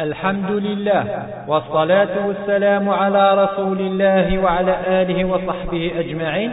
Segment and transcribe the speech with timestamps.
[0.00, 1.04] الحمد لله
[1.48, 6.50] والصلاة والسلام على رسول الله وعلى آله وصحبه أجمعين.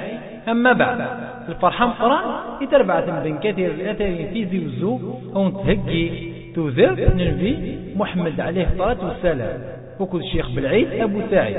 [0.47, 0.99] أما بعد
[1.49, 2.19] الفرحة مقرأ
[2.61, 4.99] يتربع بن كثير الأثر في زوزو
[5.35, 9.59] أو تهجي تذر نبي محمد عليه الصلاة والسلام.
[9.99, 11.57] وكل الشيخ بالعيد أبو سعيد.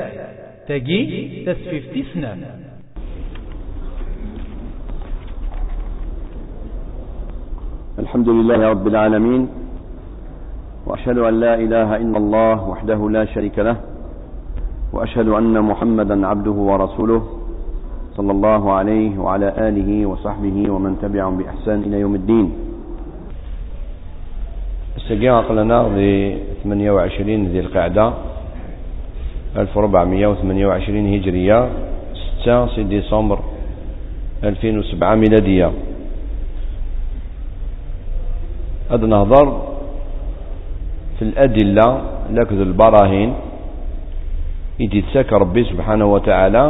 [0.68, 1.02] تجي
[1.46, 2.41] تسفيف تسنان
[7.98, 9.48] الحمد لله رب العالمين.
[10.89, 13.77] وأشهد أن لا إله إلا الله وحده لا شريك له
[14.92, 17.23] وأشهد أن محمدا عبده ورسوله
[18.16, 22.52] صلى الله عليه وعلى آله وصحبه ومن تبعهم بإحسان إلى يوم الدين.
[24.96, 25.96] السجاء قلنا ب
[26.65, 28.12] 28 ذي القعدة
[29.57, 31.68] 1428 هجرية
[32.45, 33.38] 6 ديسمبر
[34.45, 35.70] 2007 ميلادية.
[38.91, 39.68] هذا نهضر
[41.19, 43.35] في الأدلة لكذ البراهين
[44.81, 46.65] إذا تساك ربي سبحانه وتعالى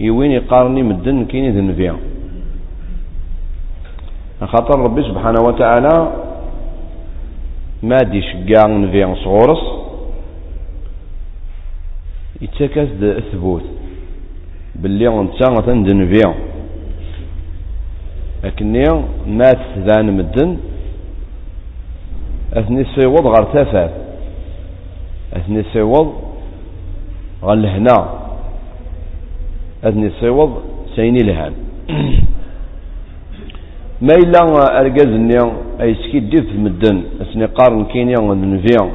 [0.00, 1.96] يوين يقارني مدن كين ذنبيا
[4.46, 5.94] خاطر ربي سبحانه وتعالى
[7.82, 9.62] ما دي شقا نبيا صغورس
[12.42, 13.62] يتساكس الثبوت
[14.80, 16.34] باللي انت تندنبيا
[18.44, 18.84] لكني
[19.26, 20.50] ما تذان مدن
[22.52, 23.90] أثني سيوض غير تافات
[25.36, 26.12] أثني سيوض
[27.42, 28.08] غير الهنا
[29.84, 30.62] أثني سيوض
[30.96, 31.52] سيني لهان.
[34.06, 34.40] ما إلا
[34.80, 35.36] أرقاز أني
[35.80, 38.90] أي سكي ديف مدن أثني قارن كيني ونفيا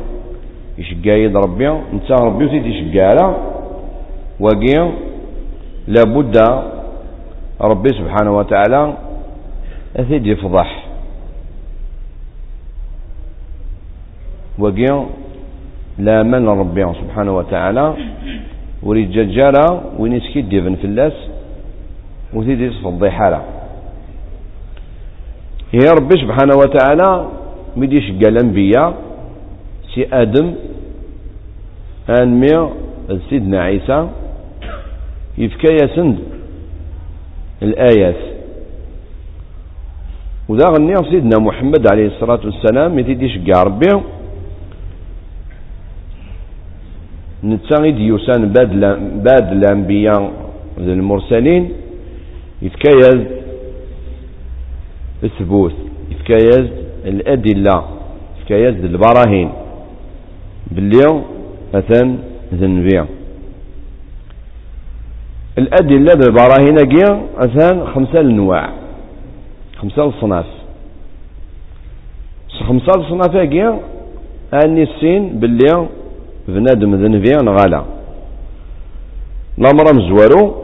[0.78, 3.36] يشقايد ربي نتا ربي وتيت يشقالا.
[4.40, 4.92] وقيا
[5.88, 6.38] لابد
[7.62, 8.94] ربي سبحانه وتعالى
[9.96, 10.83] أثيد يفضح.
[14.60, 15.06] وقيا
[16.00, 17.94] لا من ربي سبحانه وتعالى
[18.84, 21.14] وريد ججارة وين يسكيد ديفن في اللاس
[22.34, 23.42] وثيد يصف الضيحالة
[25.72, 27.28] هي ربي سبحانه وتعالى
[27.78, 28.94] مديش قال الأنبياء
[29.96, 30.54] سي آدم
[32.10, 32.70] أنمي
[33.30, 34.08] سيدنا عيسى.
[35.38, 36.18] يفكى يسند
[37.62, 38.22] الآيات.
[40.50, 43.92] وذا غني سيدنا محمد عليه الصلاة والسلام يتيديش قال ربي.
[47.44, 47.82] نتا
[49.52, 50.32] الأنبياء
[50.78, 51.70] المرسلين
[52.62, 53.20] يتكيز
[55.24, 55.74] الثبوت
[56.12, 56.68] يتكيز
[57.06, 57.84] الأدلة
[58.42, 59.50] يتكيز البراهين.
[60.72, 61.24] باللي
[61.74, 62.16] مثلا
[62.54, 63.06] ذنبيا
[65.58, 68.70] الأدلة بالبراهين أجيا مثلا خمسة الأنواع
[69.78, 70.46] خمسة الصناف
[72.68, 73.80] خمسة الصناف أجيا
[74.66, 75.88] أني السين باللي
[76.48, 77.84] بنادم ذنبيا غالا.
[79.58, 80.64] الأمر مزوارو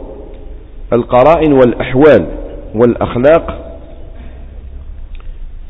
[0.92, 2.26] القرائن والأحوال
[2.74, 3.76] والأخلاق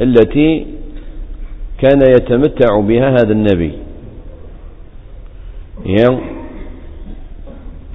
[0.01, 0.67] التي
[1.79, 3.73] كان يتمتع بها هذا النبي.
[5.87, 6.19] يعني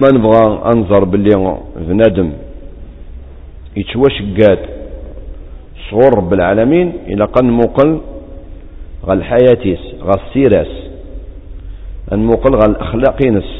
[0.00, 2.32] ما نبغى أنظر باللي بنادم
[3.76, 4.58] يتوشقات
[5.90, 8.00] صغور رب العالمين إلى قن مقل
[9.06, 10.85] غال حياتيس غال سيراس
[12.12, 13.50] المقل غا الأخلاق ينس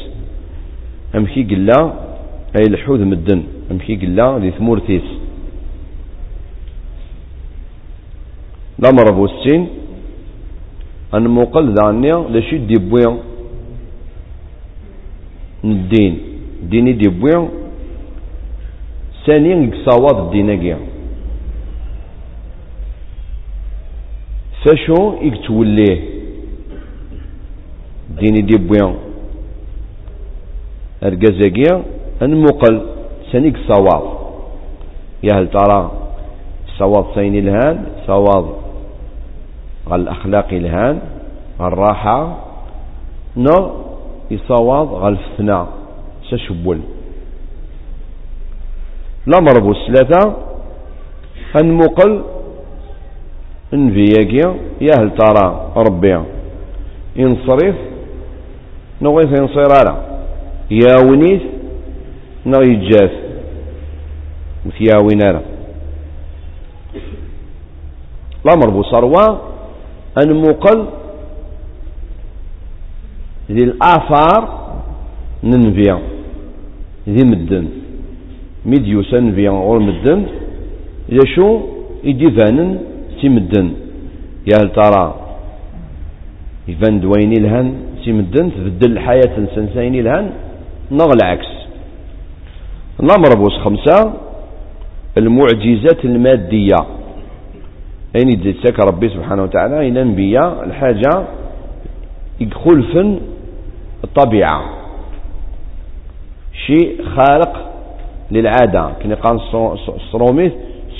[1.15, 1.93] أمكي قلا
[2.55, 3.43] أي الحوذ مدن.
[3.71, 5.07] أمكي قلا ذي ثمورتيس
[8.79, 9.67] لا مرض السين
[11.15, 13.17] أن موقل ذانيا لشي ديبويا.
[15.63, 16.19] الدين.
[16.63, 17.49] ديني ديبويا.
[19.25, 20.77] ثانيا يكساوض الديناكيا
[24.65, 26.16] فاشو يكتوليه.
[28.19, 28.95] ديني دي بويا
[31.03, 31.83] أرقازاقيا
[32.21, 32.75] المقل
[33.31, 34.03] سنيك صواب.
[35.23, 35.91] يا هل ترى
[36.77, 38.45] صواب سيني الهان صواب
[39.89, 40.99] غال الأخلاق الهان
[41.61, 42.37] الراحة
[43.37, 43.71] نو
[44.31, 45.67] يصواب غال الفتنة
[46.29, 46.79] سشبول
[49.25, 50.33] لا مربو الثلاثة
[51.61, 52.23] المقل
[53.73, 54.47] انفياقيا
[54.81, 56.21] يا هل ترى ربي
[59.01, 59.95] ينصرف نغيث ينصير على
[60.71, 61.41] يا ونيث
[62.45, 63.11] نغ يجاف
[64.65, 65.41] وثيا وينارا
[68.45, 69.41] الأمر بصروة
[70.23, 70.85] أن مقل
[73.51, 74.41] ذي الآثار
[75.43, 75.99] ننفيا
[77.09, 77.67] ذي مدن
[78.65, 80.25] ميديوس ننفيا غور مدن
[81.11, 81.59] إذا شو
[82.03, 82.79] يدي فانن
[83.21, 83.67] سي مدن
[84.47, 85.15] يا هل ترى
[86.67, 90.31] يبان دوين الهن سيمدن تبدل الحياة سنسين الهن
[90.91, 91.51] نغ العكس.
[93.03, 94.13] الأمر بوس خمسة
[95.17, 96.75] المعجزات المادية.
[98.15, 101.23] أين يدتك ربي سبحانه وتعالى؟ إلى أنبياء الحاجة
[102.39, 103.19] يدخل فن
[104.03, 104.61] الطبيعة.
[106.67, 107.71] شيء خارق
[108.31, 108.91] للعادة.
[109.03, 109.39] كنا قال
[109.95, 110.53] الصروميث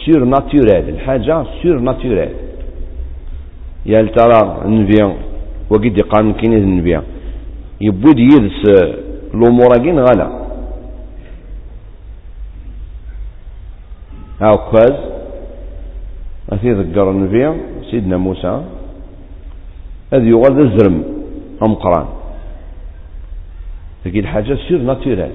[0.05, 2.29] سير ناتوريل الحاجة سير ناتوريل
[3.85, 5.13] يا ترى النبي
[5.69, 6.99] وقد يقال كاين النبي
[7.81, 8.61] يبود يدس
[9.33, 9.71] الأمور
[10.07, 10.47] غلا.
[14.41, 14.95] هاو كواز.
[16.49, 17.61] أثي ذكر النبي
[17.91, 18.63] سيدنا موسى.
[20.13, 21.03] هذا يغاد الزرم
[21.63, 22.07] أمقران
[24.05, 25.31] هذه الحاجة سير ناتورال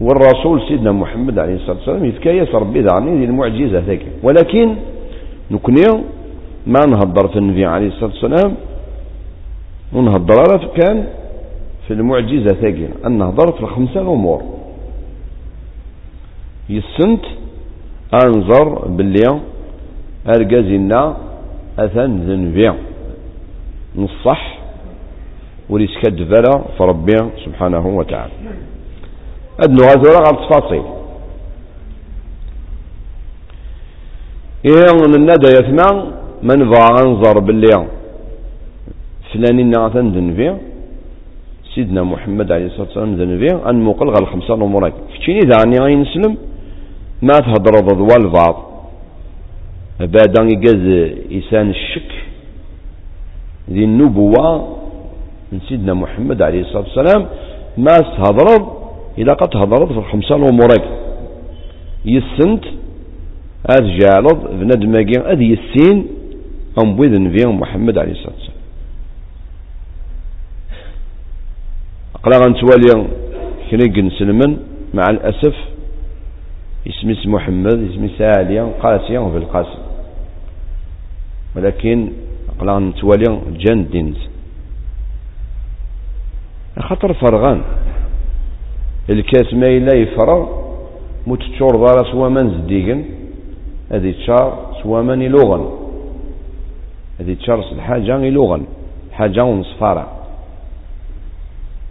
[0.00, 4.02] والرسول سيدنا محمد عليه الصلاة والسلام يتكيس ربي دعني ذي المعجزة ذاك.
[4.22, 4.76] ولكن
[5.50, 6.04] نكني
[6.66, 8.54] ما نهضر في النبي عليه الصلاة والسلام
[9.92, 11.06] ونهضر كان
[11.86, 14.42] في المعجزة ثاقي أن نهضر في الخمسة الأمور.
[16.68, 17.24] يسنت
[18.24, 19.40] أنظر باللي
[20.28, 21.16] أرقازنا
[21.78, 22.72] أثن ذنبي
[23.96, 24.58] نصح
[25.70, 28.32] وليسكد فلا فربي سبحانه وتعالى.
[29.60, 30.82] أدنو غازورا على التفاصيل
[34.64, 36.04] إيه الندى يثمع
[36.44, 37.86] من بغى أنظر باللي
[39.32, 40.48] فلانين نعثن ذنبي
[41.74, 46.36] سيدنا محمد عليه الصلاة والسلام ذنبي أن مقل غير الخمسة نمرات كتشيني ذاني غين نسلم
[47.22, 48.56] ما تهضر ضد البعض
[50.00, 50.84] بعد أن يجاز
[51.32, 52.10] إنسان الشك.
[53.70, 54.76] ذي النبوة
[55.52, 57.26] من سيدنا محمد عليه الصلاة والسلام
[57.78, 58.72] ما تهضر
[59.18, 60.84] إذا قد تهضر في الخمسة الأمورات
[62.04, 62.64] يسنت
[63.70, 66.06] هذا جالض بندماجي هذا يسين.
[66.82, 68.60] أم بيذ النبي محمد عليه الصلاة والسلام.
[72.14, 73.08] أقلا غنتوالي
[73.70, 74.56] كنيق نسلمن
[74.94, 75.54] مع الأسف.
[76.86, 79.82] اسمي محمد اسمي ساليا قاسيا القاسم.
[81.56, 82.08] ولكن
[82.48, 84.16] أقلا نتوالي جان دينز.
[86.78, 87.62] خطر فرغان.
[89.10, 90.40] الكاس ما إلا يفرغ
[91.26, 91.76] متتشور
[92.12, 93.04] سوا من زديقن.
[93.92, 95.83] هذه تشار من يلوغن.
[97.20, 98.62] هذه تشار الحاجة يلوغن
[99.12, 100.06] حاجة ونصفارة.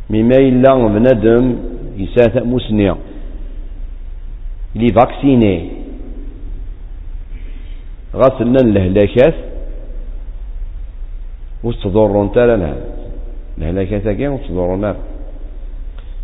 [0.09, 1.55] مما إلا بنادم
[1.97, 2.95] يساثأ مسنيا
[4.75, 5.69] لي فاكسيني.
[8.15, 9.35] غاسلنا الهلاكات.
[11.63, 12.75] وستضرون تالا
[13.57, 14.85] الهلاكات كي وستضرون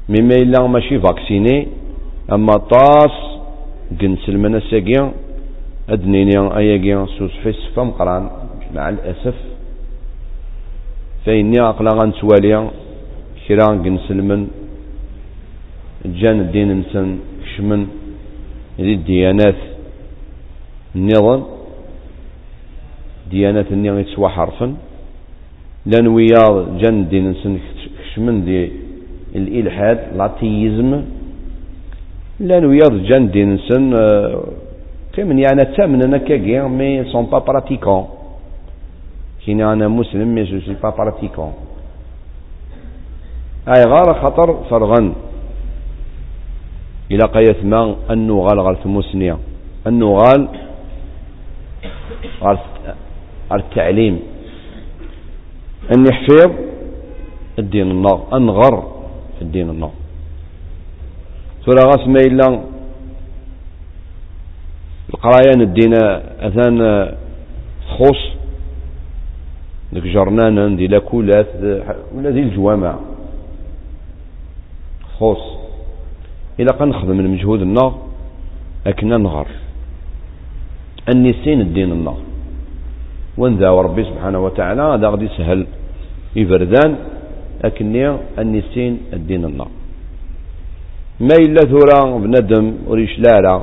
[0.10, 1.68] مما إلا ماشي فاكسيني.
[2.32, 3.16] أما طاس
[4.02, 5.12] قنسلمنا ساقيا
[5.90, 8.39] أدنيني أياقيا سوسفيس فمقران.
[8.76, 9.36] مع الأسف.
[11.26, 12.60] فإني أقلا غنسواليا
[13.48, 14.42] كرا قنسلمن
[16.06, 17.08] جان الدين نسن
[17.44, 17.82] كشمن.
[18.80, 19.60] ذي الديانات
[20.96, 21.42] النظام.
[23.32, 24.68] ديانات النظام يتسوى حرفا.
[25.86, 26.44] لأن ويا
[26.82, 27.54] جان الدين نسن
[28.00, 28.72] كشمن ذي
[29.36, 30.92] الإلحاد لاتيزم.
[32.40, 33.84] لأن ويا جان الدين نسن
[35.14, 38.19] كمن يعني تامن أنا كاكي مي سون با براتيكون
[39.50, 41.54] كيني أنا مسلم مي جو سي با براتيكون
[43.68, 45.14] اي غار خطر فرغن
[47.12, 49.38] إلى قيث ما النغال غال ثموسنيا
[49.88, 50.42] النغال
[52.44, 52.58] غال
[53.52, 54.20] التعليم
[55.94, 56.52] أن يحفظ
[57.60, 58.76] الدين النار أنغر
[59.36, 59.94] في الدين النار
[61.66, 62.48] سورة غاس ما إلا
[65.10, 65.94] القرايان الدين
[66.48, 66.80] أثان
[67.98, 68.39] خص
[69.94, 71.48] ذيك جرنانا دي لاكولات
[72.16, 72.96] ولا ذي الجوامع.
[75.20, 75.46] خص
[76.60, 77.94] إلا قد نخدم المجهود النار
[78.88, 79.48] أكنا نغر.
[81.14, 82.18] النسين الدين النار.
[83.38, 85.66] ونذا ربي سبحانه وتعالى هذا غادي يسهل
[86.36, 86.96] يبردان
[87.66, 89.72] أكني النسين الدين النار.
[91.20, 93.62] ما إلا ثورة بندم وريش لالا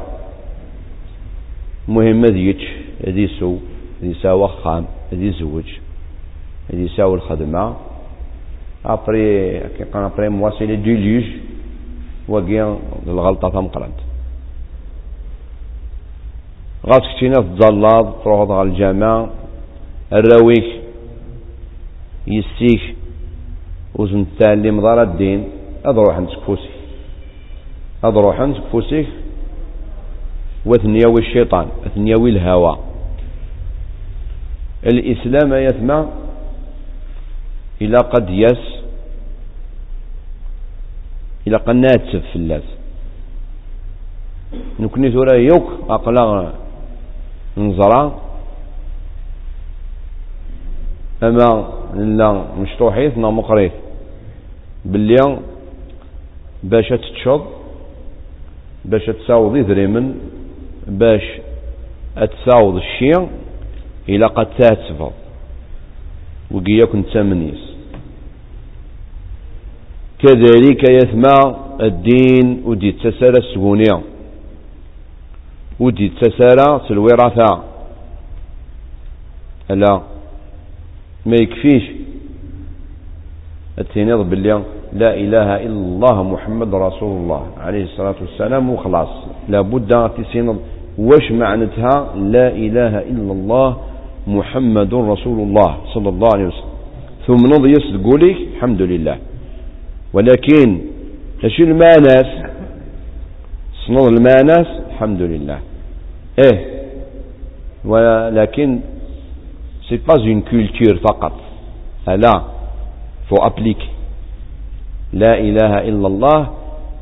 [1.88, 2.62] مهم ذيك
[3.08, 3.56] ذي سو
[4.02, 5.85] ذي ساوى خام ذي زوج.
[6.74, 7.74] ذي ساوى الخدمة
[8.86, 11.24] أبري كي قان أبري مواسيلي ديليج
[12.28, 13.98] وقيا الغلطة تمقرنت
[16.86, 19.26] غاس كتينا تظلاد تروح على الجامع
[20.12, 20.80] الراويك
[22.26, 22.96] يسيك
[23.94, 25.48] وزن التالي مضار الدين
[25.84, 26.68] أضروح عند كفوسي
[28.04, 29.06] أضروح عند كفوسيك
[30.66, 32.78] وثنياوي الشيطان ثنياوي الهوى
[34.86, 36.06] الإسلام يثمى
[37.82, 38.64] إلى قد يس
[41.46, 41.74] إلى قد
[42.32, 42.62] في اللاس.
[44.80, 46.52] نكني ثورا يوك أقلا
[47.58, 48.12] نزرع
[51.22, 53.72] أما لا مشطوحيث نا مقريث.
[54.84, 55.38] باللي
[56.62, 57.46] باش تتشض
[58.84, 60.14] باش تساوض إذريمن
[60.86, 61.22] باش
[62.16, 63.28] أتساوض الشيء
[64.08, 65.12] إلى قد تاتفض
[66.50, 67.65] وقياك نتامنيس.
[70.18, 74.00] كذلك يثمى الدين ودي تسالى السجونية
[75.80, 77.62] ودي تسالى الوراثة.
[79.70, 80.00] لا
[81.26, 81.82] ما يكفيش.
[83.78, 89.08] التنيض باللي لا إله إلا الله محمد رسول الله عليه الصلاة والسلام وخلاص.
[89.48, 90.58] لابد تسينض
[90.98, 93.76] واش معنتها لا إله إلا الله
[94.26, 96.72] محمد رسول الله صلى الله عليه وسلم.
[97.26, 98.02] ثم نضي يسد
[98.54, 99.18] الحمد لله.
[100.16, 100.80] ولكن
[101.44, 102.26] إيش الماناس.
[103.86, 105.58] صنوض الماناس الحمد لله.
[106.44, 106.58] إيه.
[107.84, 108.80] ولكن
[109.88, 111.32] سي با اون كولتور فقط.
[112.08, 112.42] لا
[113.28, 113.82] فو ابليك
[115.12, 116.40] لا إله إلا الله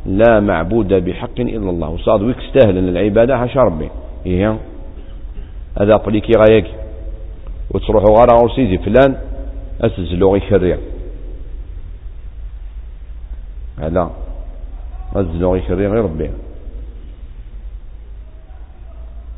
[0.06, 1.88] لا معبود بحق إلا الله.
[1.88, 3.88] وصاد ويك استاهل العبادة حاشا ربي
[4.26, 4.59] إيه.
[5.80, 6.66] هذا أبليكي غايك.
[7.71, 9.16] وتروحوا غارة أو سيدي فلان
[9.80, 10.78] أسزلو يكرر
[13.78, 14.10] هلا
[15.16, 16.30] أسزلو يكرر غير ربي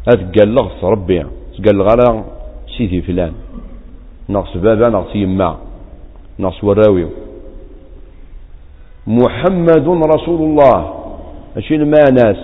[0.09, 1.27] أتقلغ ربي
[1.59, 2.25] تقال غارة
[2.77, 3.33] سيدي فلان.
[4.29, 5.57] نقص بابا نقص يما.
[6.39, 7.07] نقص وراوي.
[9.07, 10.79] محمد رسول الله.
[11.57, 12.41] أشين ما ناس.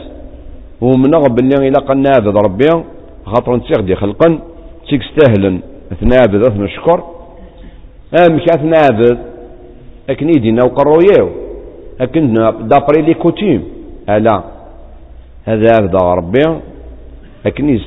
[0.80, 1.22] ومنغ
[1.68, 2.70] إلا قلنا عبد ربي
[3.26, 4.38] خاطر نسيغ دي خلقا.
[4.88, 5.60] تيك ستهلا
[5.92, 7.04] أثنابد أثن الشكر
[8.20, 9.18] أمك أثنابد
[10.10, 10.62] أكن يدينا
[12.02, 12.34] أكن
[12.68, 13.64] دابري لي كوتيم.
[14.08, 14.42] ألا.
[15.44, 16.60] هذا أبدا ربي.
[17.44, 17.80] لكن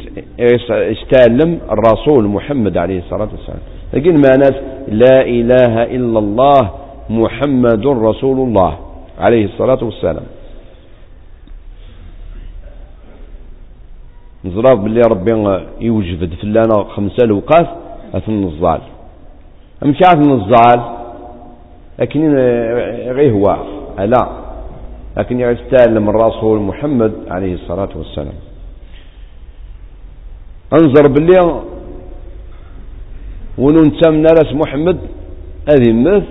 [0.69, 3.60] يستعلم الرسول محمد عليه الصلاة والسلام.
[3.93, 4.55] لكن ما ناس
[4.88, 6.72] لا إله إلا الله
[7.10, 8.77] محمد رسول الله
[9.19, 10.25] عليه الصلاة والسلام.
[14.45, 15.31] نزراب باللي ربي
[15.81, 17.67] يوجد فلانا خمسة لوقات
[18.13, 18.81] أثن النزال.
[19.84, 20.81] أمشي أثن النزال؟
[22.00, 22.34] لكن
[23.17, 23.57] غير هو
[24.00, 24.46] لا
[25.18, 28.34] لكن يستعلم الرسول محمد عليه الصلاة والسلام.
[30.74, 31.62] انظر باللي
[33.58, 34.98] ونون تسمنا راس محمد
[35.70, 36.24] هذه مث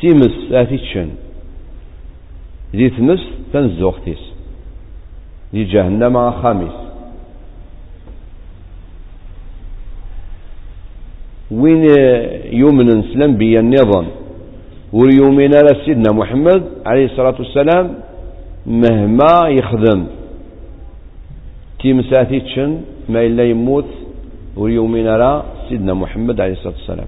[0.00, 1.10] تيمس هذه تشن.
[2.74, 4.22] ذي تمس تنزوختيس
[5.54, 6.76] ذي جهنم خامس.
[11.50, 11.84] وين
[12.52, 14.06] يؤمن سلم بي النظام؟
[14.94, 17.94] ويومين على سيدنا محمد عليه الصلاة والسلام
[18.66, 20.06] مهما يخدم.
[21.80, 23.90] تيمساتي تشن ما إلا يموت
[24.56, 27.06] وريومين على سيدنا محمد عليه الصلاة والسلام.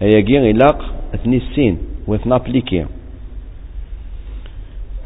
[0.00, 0.78] هيا جين إلاق
[1.14, 2.86] اثني السين واثنا بليكي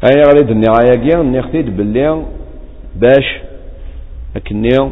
[0.03, 2.25] هيا غريد النهاية جين نختيد باللي
[2.95, 3.27] باش
[4.35, 4.91] أكني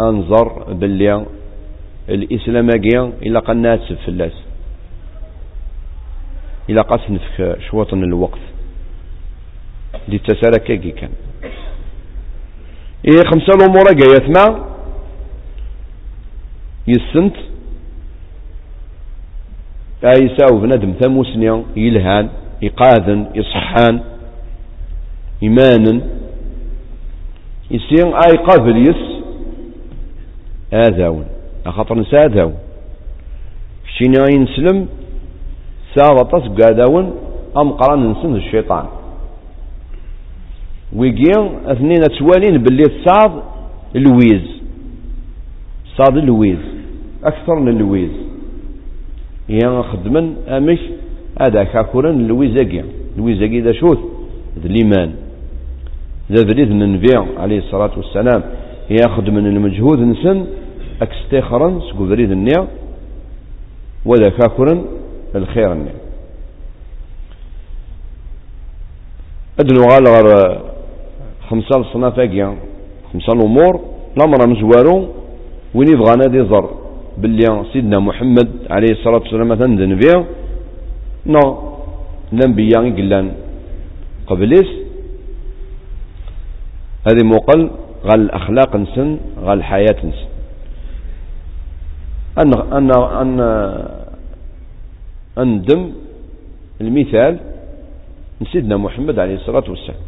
[0.00, 1.26] أنظر باللي
[2.08, 4.47] الإسلام أجيان إلا قلنا تسف اللاس
[6.70, 8.38] إلا قاس نفك شوط من الوقت.
[10.08, 11.10] دي تسالة كي كان.
[13.04, 14.68] إيه خمسة الأمور جاية ما
[16.88, 17.36] يسنت.
[20.04, 22.28] أيسا بنادم ثموسنيا يلهان
[22.62, 24.00] يقاذن يصحان
[25.42, 26.00] إيمانا
[27.70, 29.22] يسين أي قابل يس
[30.72, 31.26] آذاون.
[31.66, 32.52] خاطر نساداو
[33.86, 34.88] كشيني ينسلم.
[35.94, 37.12] ساغطس قاداون
[37.56, 38.84] أم قران نسن الشيطان.
[40.96, 41.32] ويجي
[41.66, 43.32] اثنين توالين باللي تصاد
[43.94, 44.46] لويز
[45.96, 46.58] صاد لويز
[47.24, 48.10] أكثر من لويز
[49.48, 50.78] يا خدمن أمش
[51.42, 52.82] هذا كاكورن لويزاكي
[53.16, 53.98] لويزاكي ذا شوث
[54.58, 55.10] ذا الإيمان.
[56.32, 58.42] ذا ذريد النبي عليه الصلاة والسلام.
[58.90, 60.44] ياخذ من المجهود نسن
[61.02, 62.66] أكستخرا سكوذريد النيا
[64.04, 64.84] ولا كاكرا
[65.34, 65.94] الخير النيا
[69.60, 70.58] أدنو غال غير
[71.50, 72.56] خمسة الصناف أجيا
[73.12, 73.80] خمسة الأمور
[74.16, 75.08] الأمر مزوارو
[75.74, 76.70] وين يبغى نادي زر
[77.18, 80.24] باللي سيدنا محمد عليه الصلاة والسلام تندن فيه
[81.26, 81.44] نو
[82.32, 83.26] الأنبياء قلان
[84.26, 84.70] قبليس
[87.08, 87.70] هذه مقل
[88.06, 90.28] غا الأخلاق نسن غا الحياة نسن
[92.38, 92.90] أن أن
[93.22, 93.38] أن
[95.38, 95.92] أندم
[96.80, 97.38] المثال
[98.52, 100.00] سيدنا محمد عليه الصلاة والسلام.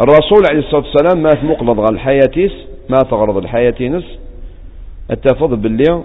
[0.00, 2.52] الرسول عليه الصلاة والسلام مات مقبض غا الحياتيس
[2.90, 4.04] ما تغرض الحياتينس.
[5.10, 6.02] التفض باللي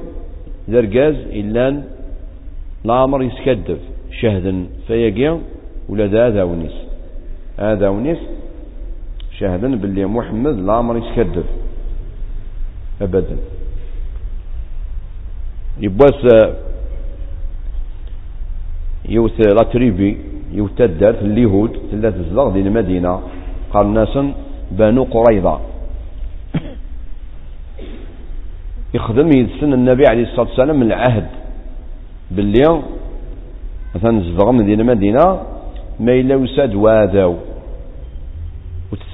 [0.68, 1.82] درقاز إلا
[2.84, 3.78] لامر يسكدف.
[4.22, 5.42] شهدا فيقيا
[5.90, 6.78] ولا ذا ذا ونيس.
[7.60, 8.18] هذا ونيس
[9.40, 11.46] شهدا باللي محمد لامر يسكدف.
[13.02, 13.38] أبدا.
[15.80, 16.26] يبواس
[19.16, 20.18] يوث لا تريبي
[20.78, 23.22] تدار في اليهود ثلاث زلغ دي المدينة.
[23.76, 24.18] الناس
[24.72, 25.60] بنو قريضة
[28.96, 31.28] يخدم يدسن النبي عليه الصلاة والسلام العهد.
[32.32, 32.82] باللي
[33.96, 35.26] مثلا زفغ من دين المدينة
[36.00, 37.36] ما إلا وساد واذاو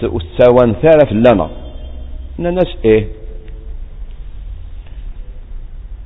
[0.03, 1.49] وتساوان ثالث لنا.
[2.39, 3.07] الناس إيه.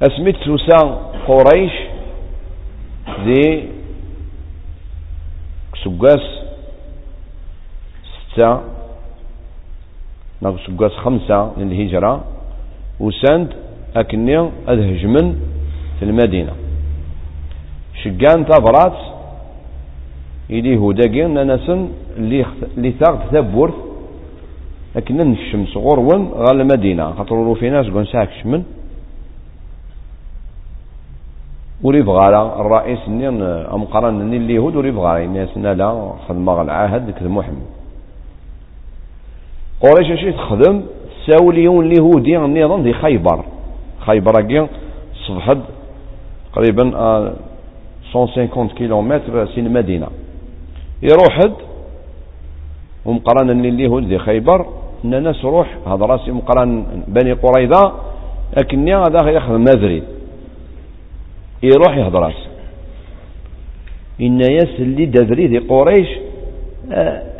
[0.02, 0.80] أسميت سوسا
[1.28, 1.72] قريش
[3.26, 3.81] ذي
[5.84, 6.24] سقاس
[8.12, 8.62] ستة
[10.42, 12.24] ناق سقاس خمسة للهجرة.
[13.00, 13.54] وساند
[13.96, 15.36] أكني أدهجمن
[16.00, 16.54] في المدينة.
[18.04, 18.98] شقان تبرات
[20.50, 22.46] إلي هو داقين ناسن اللي
[22.78, 23.74] اللي ثاغ ثبورت
[24.96, 27.12] لكن الشمس غرون غال المدينة.
[27.12, 28.64] خاطر في ناس قون ساك شمن
[31.84, 33.42] وريف غالا الرئيس نين
[33.78, 37.68] أمقران نين اليهود وريف غالا الناس لا خدم العهد كذا محمد.
[39.82, 40.82] قريش اش تخدم
[41.26, 43.40] ساوليون اليهودي النظام دي خيبر.
[44.00, 44.68] خيبر كي
[45.28, 45.60] صبحد
[46.54, 46.84] تقريبا
[48.14, 50.08] 150 كيلومتر سين المدينة
[51.02, 51.54] يروحد
[53.06, 54.66] ومقرانا اليهود دي خيبر
[55.06, 57.94] ان ناس روح هذا راسي مقران بني قريظة
[58.58, 60.04] لكن هذا ياخذ مدريد.
[61.64, 62.34] يروح يهضر
[64.22, 66.08] إن ياس اللي دادري دي قريش
[66.92, 67.32] آه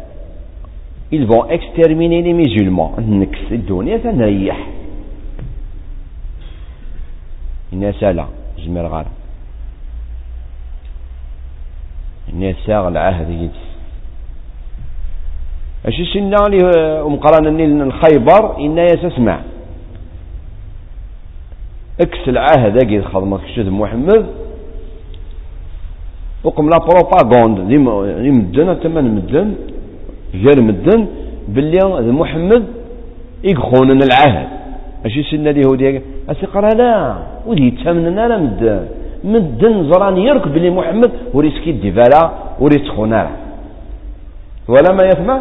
[1.14, 3.00] ils vont exterminer les musulmans.
[3.00, 4.68] نكس الدنيا تنريح
[7.74, 8.26] الناس لا
[8.66, 9.06] زمير غار
[12.34, 13.62] الناس العهد يجلس.
[15.86, 16.58] اش سنا لي
[17.10, 17.50] مقرانا
[17.84, 19.40] الخيبر؟ إن ياس اسمع
[22.00, 24.26] إكس العهد أكيد خدمك شد محمد.
[26.44, 27.78] وقم لا بروباغوند لي
[28.32, 29.54] مدن تما مدن
[30.34, 31.08] غير مدن
[31.48, 32.64] باللي محمد
[33.44, 34.48] يخونن العهد.
[35.06, 36.02] اشي سنة اليهودية.
[36.30, 38.86] اسيقرا لا ودي يتامننا لا مدن.
[39.24, 43.30] مدن زران يركب بلي محمد وريسكي ديفالا وريسخونا
[44.68, 45.40] ولا ما يسمع؟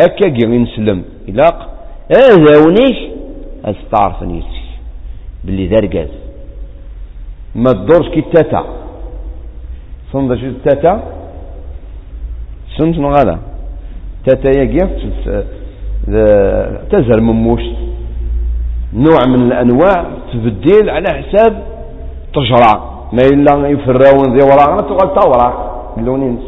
[0.00, 1.58] هكا كي نسلم إلاق.
[2.16, 2.98] هذا ونيش
[3.64, 4.61] أستعرف نيسي.
[5.44, 6.08] باللي ذرقاز
[7.54, 8.62] ما تدورش كي التاتا
[10.12, 11.02] صند شو التاتا
[12.78, 13.38] سنت نغالا.
[14.26, 14.90] تاتا يقف
[16.90, 17.64] تزهر مموش.
[18.94, 21.62] نوع من الأنواع تبديل على حساب
[22.34, 22.92] تجرع.
[23.12, 26.40] ما إلا يفراون ذي وراء تقول تورا لونينس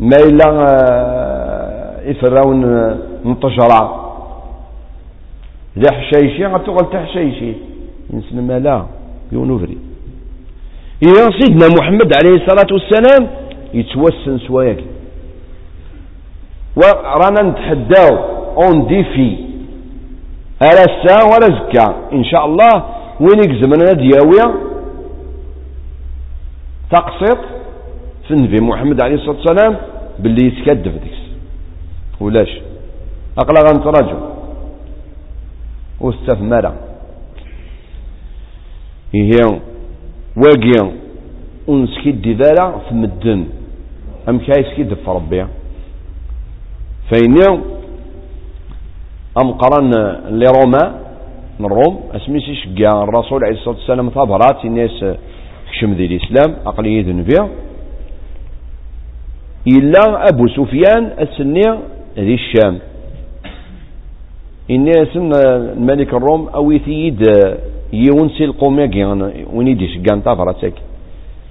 [0.00, 2.90] ما إلا آه، يفراون
[3.26, 4.04] نتجرع
[5.78, 7.52] ذا حشايشي تقول تحشيشي
[8.18, 8.86] نسلم لا
[9.32, 9.78] يونوفري
[11.02, 13.22] إذا سيدنا محمد عليه الصلاة والسلام
[13.74, 14.84] يتوسن سوايك
[16.76, 18.14] ورانا نتحداو
[18.62, 19.36] اون ديفي
[20.62, 22.72] على الساعة ولا زكا إن شاء الله
[23.20, 24.54] وين يكزمنا دياوية؟
[26.90, 27.38] تقسيط
[28.28, 29.76] في النبي محمد عليه الصلاة والسلام
[30.18, 31.22] باللي يتكدف ديكس
[32.20, 32.60] ولاش؟
[33.38, 34.16] أقلا غنتراجو
[36.00, 36.72] واستثمر
[39.14, 39.60] هي
[40.36, 40.92] واقيا
[41.66, 43.44] ونسكيد ديفالا في مدن.
[44.28, 45.46] أم كاي سكيد في ربي.
[47.10, 47.60] فإني
[49.40, 49.90] أم قرن
[50.30, 51.00] لروما
[51.60, 52.00] من روم.
[52.14, 53.02] اسمي شقا.
[53.02, 55.04] الرسول عليه الصلاة والسلام ثبرات الناس
[55.70, 56.56] كشم ذي الإسلام.
[56.66, 57.48] أقلية ذنبيا
[59.66, 61.78] إلا أبو سفيان السني
[62.18, 62.78] ذي الشام.
[64.70, 67.22] الناس الملك الروم أويثيد
[67.94, 69.04] يون سي القوميكي
[69.52, 70.74] وين كان طافرتك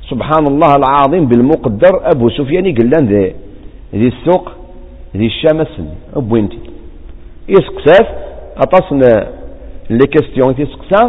[0.09, 3.35] سبحان الله العظيم بالمقدر أبو سفيان قال ذي
[3.95, 4.51] ذي السوق
[5.15, 6.59] ذي الشام السن ابوينتي
[7.49, 8.07] يسقساف
[8.57, 9.27] اتصنا
[9.89, 11.01] لي كيستيون تيسقسا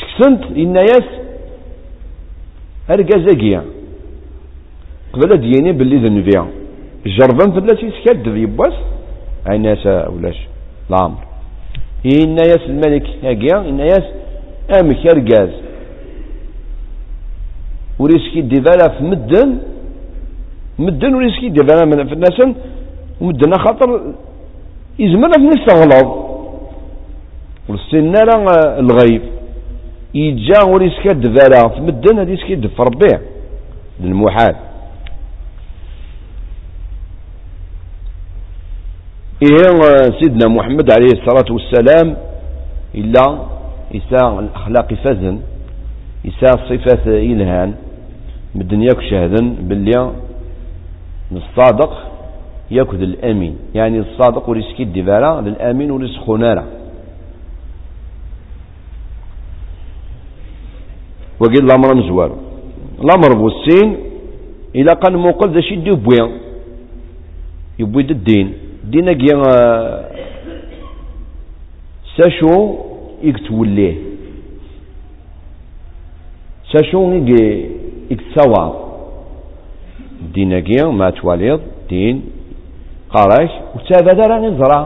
[0.00, 1.06] سكسنت الناس
[2.90, 3.62] ارجازاكيا
[5.12, 6.46] قبل ديني باللي ذنبيا
[7.06, 8.76] جربا فلاس يسكدب يبواس
[9.46, 10.38] عين ناس ولاش
[10.90, 11.22] العمر.
[12.06, 14.06] إن ياس الملك هاقيا إن ياس
[14.80, 15.50] أمك أرقاز
[17.98, 19.58] وريسكي ديفالا في مدن
[20.78, 22.38] مدن وريسكي ديفالا من في الناس
[23.20, 23.88] ومدن خاطر
[24.98, 26.08] يزمن في نفس غلط
[27.68, 28.18] والسنة
[28.78, 29.22] الغيب.
[30.14, 33.20] يجا وريسكي ديفالا في مدن هذا يسكي في ربيه
[34.00, 34.54] للمحال
[39.42, 39.80] إيه
[40.20, 42.16] سيدنا محمد عليه الصلاة والسلام؟
[42.94, 43.38] إلا
[43.94, 45.38] إساء الأخلاق فزن
[46.26, 47.74] إساء الصفات إلهان
[48.54, 50.10] مدن ياك شهدا باللي
[51.32, 51.92] الصادق
[52.70, 53.56] ياكد الأمين.
[53.74, 56.64] يعني الصادق وريسكي الدبارة للأمين وريسخونارا
[61.40, 62.36] وقيل الأمر مزوار.
[63.04, 63.96] الأمر بوسين
[64.76, 66.30] إلا قال موقل ذا شي يبوي
[67.78, 68.52] يبوي الدين.
[68.86, 69.22] دينك
[72.16, 72.76] ساشو
[73.22, 73.94] يكتوليه
[76.72, 77.12] ساشو
[78.10, 78.64] يكتسوى
[80.34, 82.22] دينك ما تواليض دين
[83.10, 84.82] قراش وتابد راه نزرع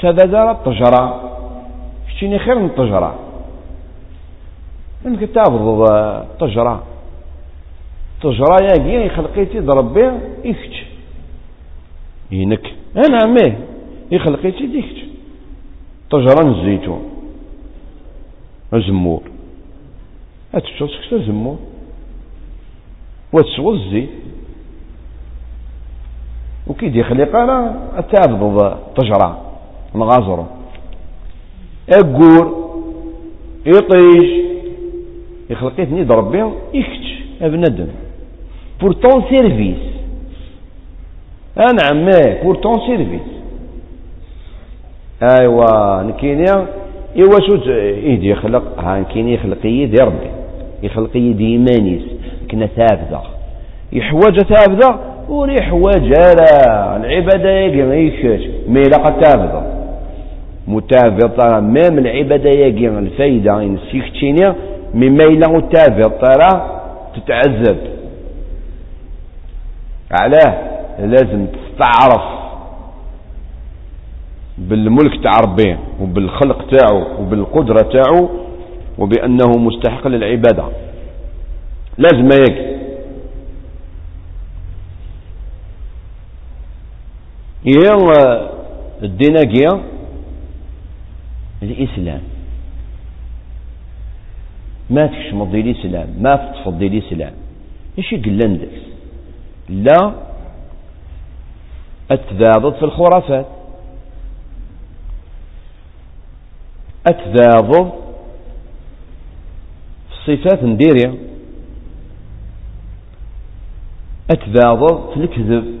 [0.00, 1.04] تابد راه الطجرة
[2.08, 3.14] شتيني خير من الطجرة
[5.06, 6.82] إنك تابض الطجرة
[8.16, 10.10] الطجرة ياكي خلقيتي ربي
[10.44, 10.87] يكتش
[12.32, 12.74] ينك.
[12.96, 13.56] أنا عمي
[14.10, 15.04] يخلقيتي ديكتش
[16.10, 17.02] طجران الزيتون.
[18.74, 19.22] الزمور.
[20.54, 21.58] هتشوف سكسة الزمور؟
[23.32, 24.08] وتسوى الزيت.
[26.66, 29.42] وكي دي خليق أنا اتعبض طجرة
[29.94, 30.46] نغازرو
[31.90, 32.68] اقور
[33.66, 34.44] يطيش
[35.50, 37.18] يخلقيتني ضربي يكتش.
[37.42, 37.88] ابندم
[38.80, 39.87] بورتون سيرفيس
[41.56, 43.20] أنا عمي بورتون سيرفيس.
[45.22, 46.66] ايوا نكينيا
[47.16, 50.30] إيوا شو إيدي يخلق ها نكيني يخلق يدي ربي.
[50.82, 52.02] يخلق يدي إيمانيس
[52.50, 53.20] كنا ثابتة.
[53.92, 56.46] يحوج ثابتة وري يحوج على
[56.96, 59.62] العبادة يجي ما يكش مي لقد تابضة
[60.68, 64.54] متابطة مام العبادة يجي الفايدة إن سيكتينيا
[64.94, 66.78] مما إلا تابطة
[67.16, 67.78] تتعذب.
[70.12, 70.77] علاه.
[70.98, 72.38] لازم تستعرف
[74.58, 78.28] بالملك تاع ربي وبالخلق تاعو وبالقدرة تاعو
[78.98, 80.64] وبأنه مستحق للعبادة.
[81.98, 82.78] لازم هيك
[87.66, 87.96] هي
[89.02, 89.82] الديناقية
[91.62, 92.20] الإسلام.
[94.90, 97.32] ما تكشمضي الإسلام ما تتفضي الإسلام.
[97.98, 98.68] إيش يقول
[99.68, 100.27] لا
[102.12, 103.46] التذابط في الخرافات.
[107.06, 107.92] أتذابض
[110.24, 111.14] في الصفات نديريا
[114.30, 115.78] أتذابض في الكذب.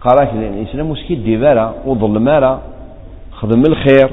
[0.00, 2.62] قراك الإسلام وسكي ديفارا وظلم مارا
[3.32, 4.10] خدم الخير.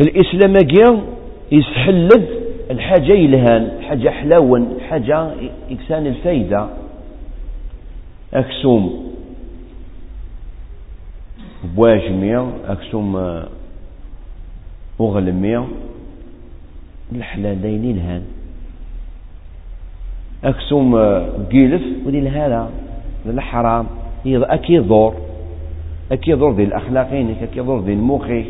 [0.00, 1.02] الإسلام أجيان
[1.52, 2.28] يسحلد
[2.70, 5.30] الحاجة يلهان حاجة حلاون حاجة
[5.70, 6.68] إكسان الفايدة.
[8.34, 9.12] أكسوم
[11.64, 13.16] بواجمية أكسوم
[15.00, 15.64] أغلمية.
[17.12, 18.22] الحلالين الهان
[20.44, 20.96] أكسوم
[21.52, 22.70] قيلف ودي الهالة
[23.26, 23.86] الحرام
[24.26, 25.14] أكي ضور
[26.12, 28.44] أكي ضور ذي الأخلاقين أكي ضور ذي المخي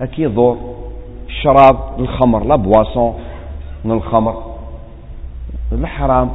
[0.00, 0.74] أكي ضور
[1.28, 3.14] الشراب الخمر لا بواسون
[3.84, 4.56] من الخمر.
[5.72, 6.30] الحرام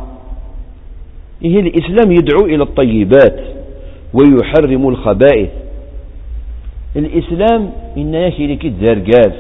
[1.44, 3.40] إيه الإسلام يدعو إلى الطيبات
[4.14, 5.50] ويحرم الخبائث.
[6.96, 9.34] الإسلام إن ياكي لك الزرقاز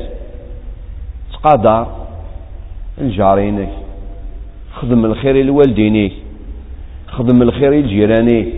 [1.33, 1.87] تقادر
[3.01, 3.69] الجارينك
[4.73, 6.13] خدم الخير لوالدينيك
[7.07, 8.53] خدم الخير لجيرانيك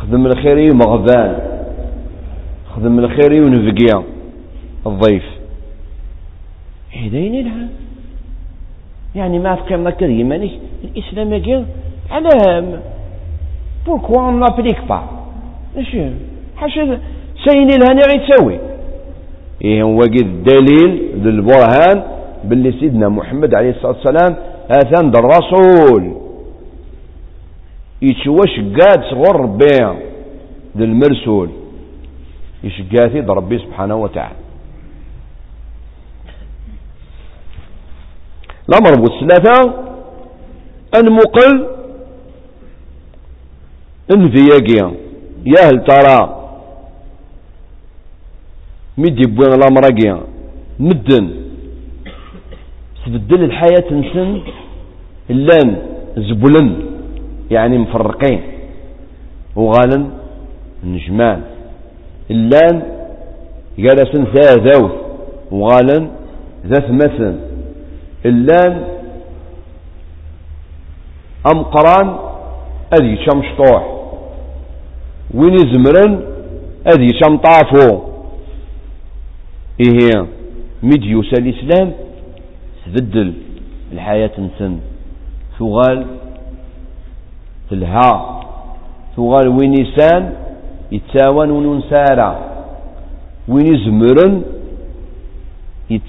[0.00, 1.38] خدم الخير مغبان
[2.76, 4.02] خدم الخير ونفقيا
[4.86, 5.24] الضيف.
[6.92, 7.68] هدين لها
[9.14, 10.50] يعني ما تقيم لك يمانك
[10.84, 11.64] الإسلام يقول
[13.86, 15.02] بوركوا on n'applique pas?
[16.56, 17.00] حاشا
[17.48, 18.26] سين الهاني غير
[19.64, 20.90] إيه هو قد دليل
[21.24, 22.02] للبرهان
[22.44, 24.36] باللي سيدنا محمد عليه الصلاة والسلام
[24.70, 26.12] آثان در الرسول
[28.02, 29.98] يتشوش قاد صغر ربي
[30.76, 31.48] للمرسول
[32.64, 34.36] يشقاتي در ربي سبحانه وتعالى
[38.68, 39.74] الأمر بالثلاثة
[40.96, 41.71] المقل
[45.46, 46.48] يا هل ترى.
[48.98, 50.20] ميدي بوين الامراقيا
[50.80, 51.30] مدن.
[53.06, 54.40] تبدل الحياة نسن
[55.30, 55.76] اللان
[56.16, 56.76] زبلن.
[57.50, 58.42] يعني مفرقين.
[59.56, 60.06] وغالا
[60.84, 61.42] نجمان.
[62.30, 62.82] اللان
[63.78, 64.92] جالسن ذا ذوث.
[65.50, 66.08] وغالا
[66.66, 67.38] ذات مثل.
[68.26, 68.84] اللان
[71.54, 72.16] أمقران
[73.00, 74.01] أذي شمشطوح
[75.34, 76.20] وين يزمرن؟
[76.86, 78.00] أذي شمطافو
[79.80, 80.26] إيه
[80.82, 81.92] ميديوس الإسلام
[82.86, 83.32] تبدل
[83.92, 84.78] الحياة نسن.
[85.58, 86.06] ثغال
[87.70, 88.40] تلها.
[89.16, 90.32] ثغال وين يسان؟
[90.92, 92.38] يتساوان ونسارع
[93.48, 94.42] وين يزمرن؟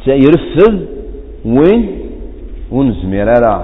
[0.07, 0.85] يرفض
[1.45, 1.99] وين؟
[2.71, 3.63] ونزمير راه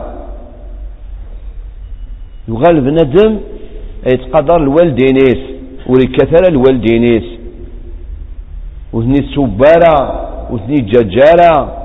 [2.48, 3.39] يغال بنادم
[4.08, 5.40] يتقدر الوالدينيس
[5.88, 7.24] وريكثر الوالدينيس.
[8.94, 9.96] وثني السبارة
[10.52, 11.78] وثني الججارة.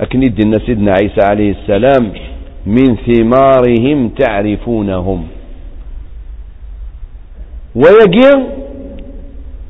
[0.00, 2.12] أكن يدنا سيدنا عيسى عليه السلام
[2.66, 5.24] من ثمارهم تعرفونهم.
[7.74, 8.28] ويجي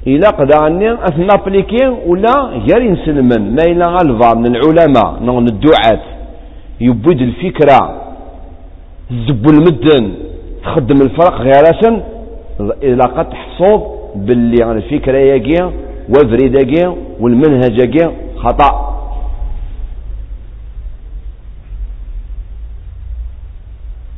[0.07, 6.03] إلا قد عني أثنى بليكي ولا غير نسلمن ما إلا غالفا من العلماء نغن الدعاة.
[6.81, 8.02] يبود الفكرة.
[9.13, 10.15] زب المدن
[10.65, 11.65] تخدم الفرق غير
[12.83, 13.83] إلا قد تحصد
[14.17, 15.63] باللي الفكرة يجي
[16.09, 16.87] وفريد يجي
[17.21, 18.93] والمنهج يجي خطأ.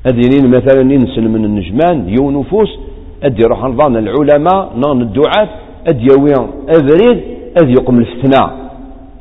[0.07, 2.69] أدينين مثلا ينسل من النجمان ديو نفوس
[3.23, 5.49] أدي يروح نظام العلماء نون الدعاة
[5.87, 6.33] أدي يوي
[6.77, 7.21] أذريد
[7.57, 8.43] أدي يقوم الفتنة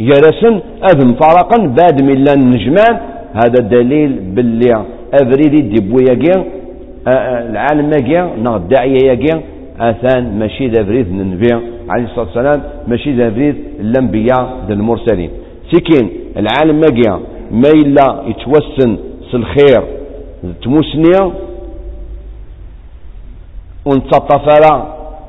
[0.02, 0.50] جلسا
[0.90, 3.00] أذ مفارقا بعد من النجمان
[3.34, 4.86] هذا دليل باللي
[5.22, 6.46] أذريد يدي بويا
[7.52, 9.34] العالم يجي نغ الداعية يجي
[9.80, 11.48] أثان ماشي ذا فريد النبي
[11.90, 15.30] عليه الصلاة والسلام ماشي ذا فريد الأنبياء المرسلين.
[15.72, 17.10] سكين العالم يجي
[17.52, 18.98] ما إلا يتوسن
[19.34, 19.84] الخير
[20.64, 21.32] تموسنيا
[23.86, 24.46] ونتصطف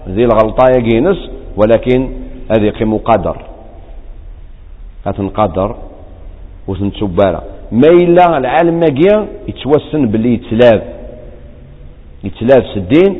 [0.08, 1.18] ذي الغلطة يجينس
[1.56, 2.08] ولكن
[2.56, 3.36] هذه قيم قدر.
[5.06, 5.76] هتنقدر
[6.68, 10.82] وتنتسبارة ما إلا العالم ماقيا يتوسن باللي يتلاف
[12.24, 13.18] يتلاف سدين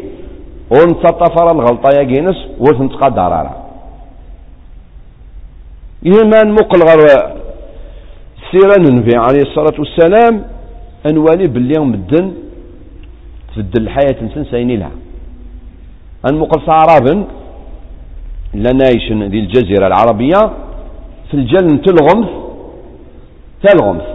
[0.70, 3.50] ونتصطف الغلطة يجينس وتنتقدر على
[6.07, 7.00] إيمان مقل غير
[8.50, 10.44] سيرة النبي عليه الصلاة والسلام
[11.07, 12.33] أنوالي باللي مدن
[13.57, 14.90] تبدل الحياة نسن سايني لها.
[16.30, 17.24] أنمقل صعرابا
[18.54, 20.40] لنايشن ذي الجزيرة العربية
[21.30, 22.28] في الجل تلغمث
[23.62, 24.13] تلغمث.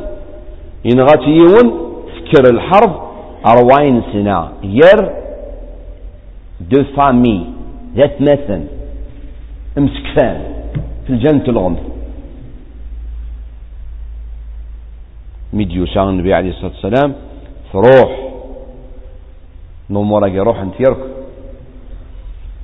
[0.85, 1.65] إن غاتيون
[2.15, 3.09] فكر الحرب
[3.47, 4.49] أرواين سنة.
[4.63, 5.13] ير
[6.61, 7.47] دو فامي
[7.95, 8.61] ذات مثل
[9.77, 10.41] امسكفان
[11.07, 11.79] في الجنة الغمث
[15.93, 17.15] شان النبي عليه الصلاة والسلام
[17.73, 18.31] تروح
[19.89, 21.03] نمورا روح انت يرك.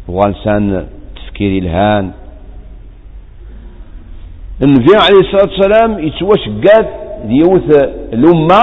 [0.08, 2.12] وغالسان تفكيري الهان.
[4.64, 7.70] النبي عليه الصلاة والسلام يتوش قاد ديوث
[8.14, 8.62] الأمة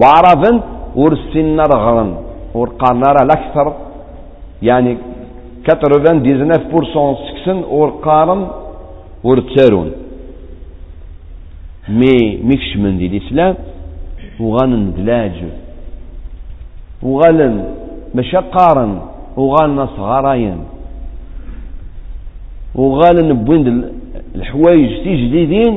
[0.00, 0.52] بعرفا
[0.96, 2.04] ورسين رغرا
[2.54, 3.66] ورقانا الأكثر
[4.62, 4.98] يعني
[5.68, 8.40] 99% سكسن ورقارن
[9.24, 9.90] ورتسارون.
[11.88, 12.14] مي
[12.48, 13.54] ميكش من دي الإسلام
[14.40, 15.36] وغان دلاج.
[17.02, 17.54] وغالن
[18.14, 18.92] مشا قارن.
[19.36, 20.58] وغالنا صغارين
[22.74, 23.66] وغالن بوين
[24.34, 24.90] الحوايج
[25.22, 25.74] جديدين.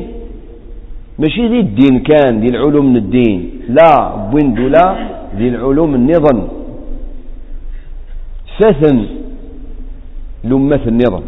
[1.20, 3.40] ماشي دي الدين كان دي العلوم من الدين.
[3.70, 4.86] لا بوين دولا
[5.38, 6.40] دي العلوم النظم.
[8.58, 8.98] فثن
[10.44, 11.24] لمة النظم.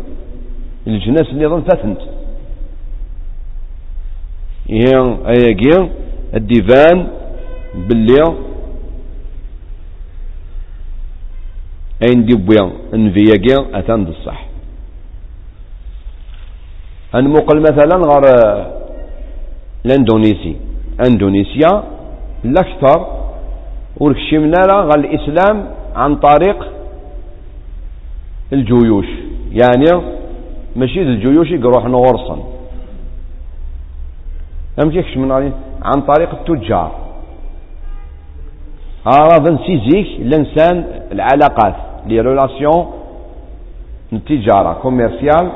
[0.88, 2.02] الجناس النظام فثنت
[4.70, 4.92] هي
[5.28, 5.90] اياكي
[6.36, 7.08] الديفان
[7.88, 8.24] باللي
[12.08, 14.40] أين ديبويا انفياكي أتان الصح.
[17.16, 18.26] انمقل مثلا غير
[19.86, 20.56] الاندونيسي
[21.08, 21.84] اندونيسيا
[22.46, 23.08] الأكثر
[23.98, 25.66] وركشمنا غير الإسلام
[25.96, 26.68] عن طريق
[28.54, 29.06] الجيوش.
[29.52, 29.86] يعني
[30.76, 31.86] ماشي الجيوش يروح
[34.96, 35.52] يكش من عليه؟
[35.84, 36.92] عن طريق التجار.
[39.08, 41.76] أعراض سيزيك الإنسان العلاقات
[42.08, 42.94] لي ريلاسيون
[44.14, 45.52] التجارة كوميرسيال.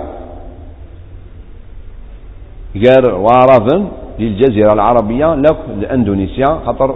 [2.75, 3.87] غير وعرض
[4.19, 6.95] للجزيرة العربية لك لأندونيسيا خطر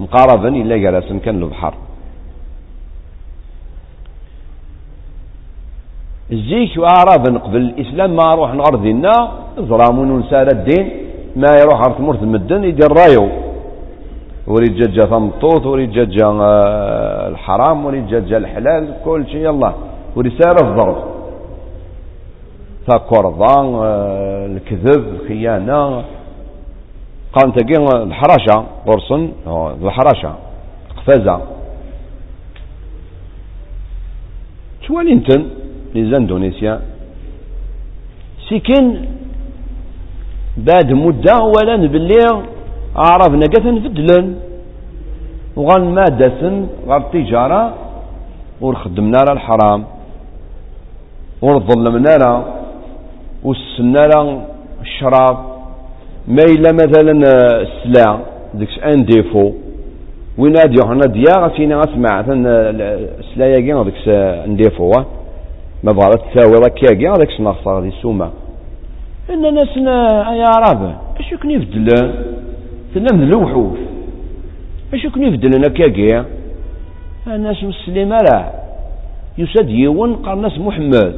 [0.00, 1.74] مقاربا إلا جلسا كان البحر.
[6.32, 9.12] الزيك وأعرابا قبل الإسلام ما أروح نغرد دينا
[9.60, 10.90] ظلامون ونسال الدين
[11.36, 13.28] ما يروح على تمرت المدن يدير رايو.
[14.46, 19.72] وريد جاجة ثمطوط وريد جاجة آه، الحرام وريد جاجة الحلال كل شيء يلا.
[20.16, 20.96] وريد سائر الضرب
[22.86, 26.02] فكرضان آه، الكذب الخيانة
[27.32, 29.32] قام تقي الحراشة قرصن
[29.82, 30.34] الحراشة
[30.96, 31.40] قفازة
[34.86, 35.42] شوالي انتن؟
[35.94, 36.80] لزاندونيسيا
[38.48, 38.84] سيكن
[40.56, 42.24] بعد مدة ولا نبلي
[42.96, 44.26] عرفنا قثا نفدلن
[45.56, 46.40] وغان مادة
[46.88, 47.74] غير التجارة
[48.60, 49.80] ورخدمنا على الحرام
[51.42, 52.32] ورظلمنا لا
[53.44, 54.02] وسنا
[54.80, 55.51] الشراب
[56.28, 57.12] ما إلا مثلا
[57.62, 58.20] السلع
[58.54, 59.52] ديكس أن ديفو.
[60.38, 64.08] وين هاد يوحنا ديا غاسيني غاسمع السلايا ديكس
[64.46, 64.92] أن ديفو
[65.84, 68.30] ما بغات تساوي ركاكي هذاك سنغصر غادي السومة
[69.30, 71.88] إن ناسنا يا راب اش يكون يفدل
[72.94, 73.78] تنام ذ الوحوش
[74.94, 76.24] اش يكون يفدل كاكي
[77.26, 78.50] الناس مسلمة لا.
[79.38, 81.14] يساد يون قال ناس محمد.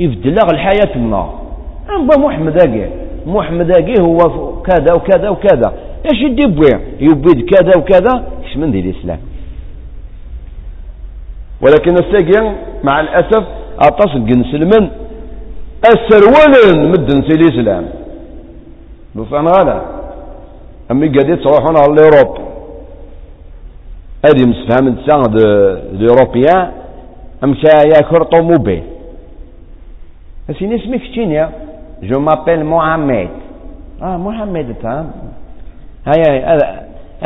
[0.00, 1.40] يفدل غ الحياة النار
[1.90, 2.86] أنبا محمد أجي
[3.26, 4.18] محمد أجي هو
[4.62, 5.72] كذا وكذا وكذا.
[6.04, 6.42] إيش يدي
[7.00, 8.24] يبيد كذا وكذا.
[8.44, 9.18] إيش من ذي الإسلام؟
[11.62, 13.44] ولكن الساقين مع الأسف
[13.78, 14.90] أطاس نسلمن
[15.92, 17.88] السرول مدن سي الإسلام.
[19.14, 19.82] بفعن غالا
[20.90, 22.38] أمي قادي تروحون على الأوروب.
[24.24, 25.22] أدي مسفهم نتسان
[25.94, 26.70] الأوروبيان
[27.44, 28.82] أمشا ياكر طوموبيل
[30.50, 31.50] أسيني اسمك تشينيا
[32.02, 33.28] مابيل محمد
[34.02, 35.10] آه محمد تام
[36.06, 36.58] هاي هاي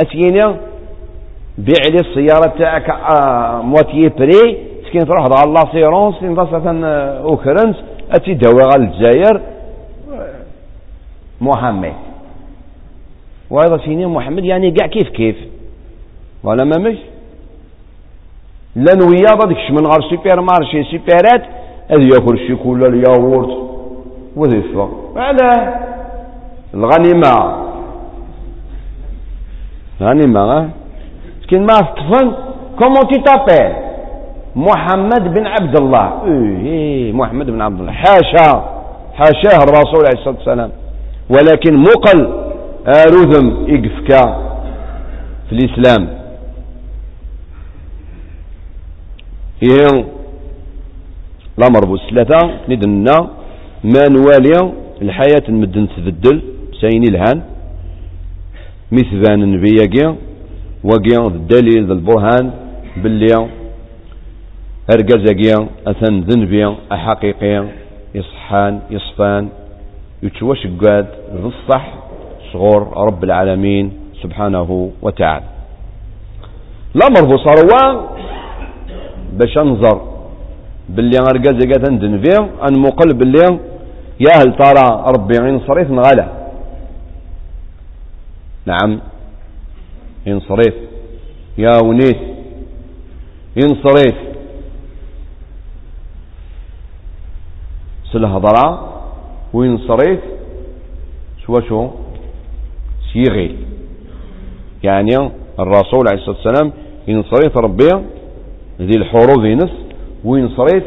[0.03, 0.41] اسيني
[1.59, 2.89] بيع لي السيارة تاعك
[3.65, 4.59] مواتيي بري
[4.93, 6.87] كين تروح على لاسيرونس مثلا
[7.19, 7.77] اوكرنس
[8.11, 9.41] اتي داوي على الجزائر
[11.41, 11.93] محمد
[13.51, 15.37] وهذا سيني محمد يعني كاع كيف كيف
[16.45, 16.97] ولا ما مش
[18.77, 21.43] لأن ويا هذيك من غير سوبر مارشي سوبرات
[21.91, 23.74] هذا ياكل الشيكولا الياغورت
[24.37, 25.75] وظيفة على
[26.75, 27.65] الغنيمة.
[30.01, 30.71] الغنيمة
[31.49, 32.35] كين ما الطفل
[32.79, 33.75] كومون تي
[34.57, 38.49] محمد بن عبد الله إيه محمد بن عبد الله حاشا.
[39.15, 40.71] حاشاه الرسول عليه الصلاة والسلام.
[41.31, 42.45] ولكن مقل.
[42.87, 44.23] آرذم إقفكا.
[45.49, 46.09] في الإسلام.
[49.63, 50.05] إيه.
[51.59, 53.29] الأمر بوسلة ندنا
[53.85, 56.43] ما نوالي الحياة المدن تبدل
[56.81, 57.43] سيني الهان.
[58.93, 59.77] مثبان النبي
[60.85, 62.51] وقيا الدليل البرهان
[62.97, 63.49] باللي
[64.95, 67.69] أرجزاقيا أثن ذنبيا أحقيقيا
[68.15, 69.49] يصحان يصفان.
[70.23, 71.07] يتوشقاد
[71.41, 71.85] ذو الصح
[72.53, 73.93] صغور رب العالمين
[74.23, 75.45] سبحانه وتعالى.
[76.97, 78.01] الأمر بصروا
[79.39, 79.97] باش أنظر.
[80.89, 83.74] باللي أرجزاقيا ذنبيا أن مقل باللي
[84.21, 86.29] يا هل ترى ربي ينصرف نغلا
[88.67, 89.01] نعم.
[90.27, 90.75] ينصرف
[91.59, 92.17] يا ونيس.
[93.57, 94.15] ينصرف
[98.13, 98.93] سلهضرة
[99.53, 100.21] وين صريت
[101.47, 101.89] شو شو؟
[103.13, 103.57] سيغيل
[104.83, 105.17] يعني
[105.59, 106.73] الرسول عليه الصلاة والسلام
[107.09, 107.91] إن صريت ربي
[108.81, 109.71] ذي الحروب ينس
[110.25, 110.85] وين صريت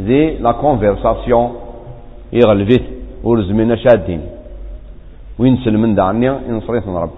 [0.00, 1.63] ذي لا كونفرساسيون
[2.34, 2.84] يغلفت
[3.24, 4.22] ورزمنا شادين
[5.38, 7.10] وين سلمن دعني؟ إن صريت رب.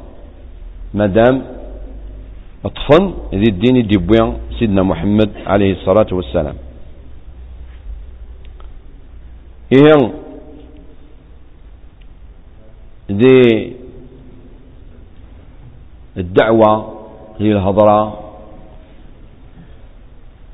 [0.94, 1.42] مادام
[2.64, 6.56] أطفن ذي الدين ديبوين سيدنا محمد عليه الصلاة والسلام.
[9.72, 10.12] إيه
[13.10, 13.72] دي
[16.16, 16.72] الدعوة
[17.38, 18.00] هي الهضرة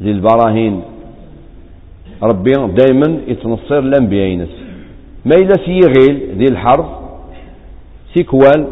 [0.02, 0.82] ذي البراهين
[2.22, 4.48] ربي دائما يتنصر الأنبياء ينس
[5.24, 6.86] ما إلا سيغيل ذي الحرب
[8.14, 8.66] سيكوال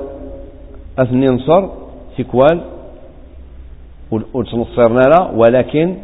[0.98, 1.68] أثني نصر
[2.16, 2.61] سيكوال
[4.11, 5.94] وتنصرنا لا ولكن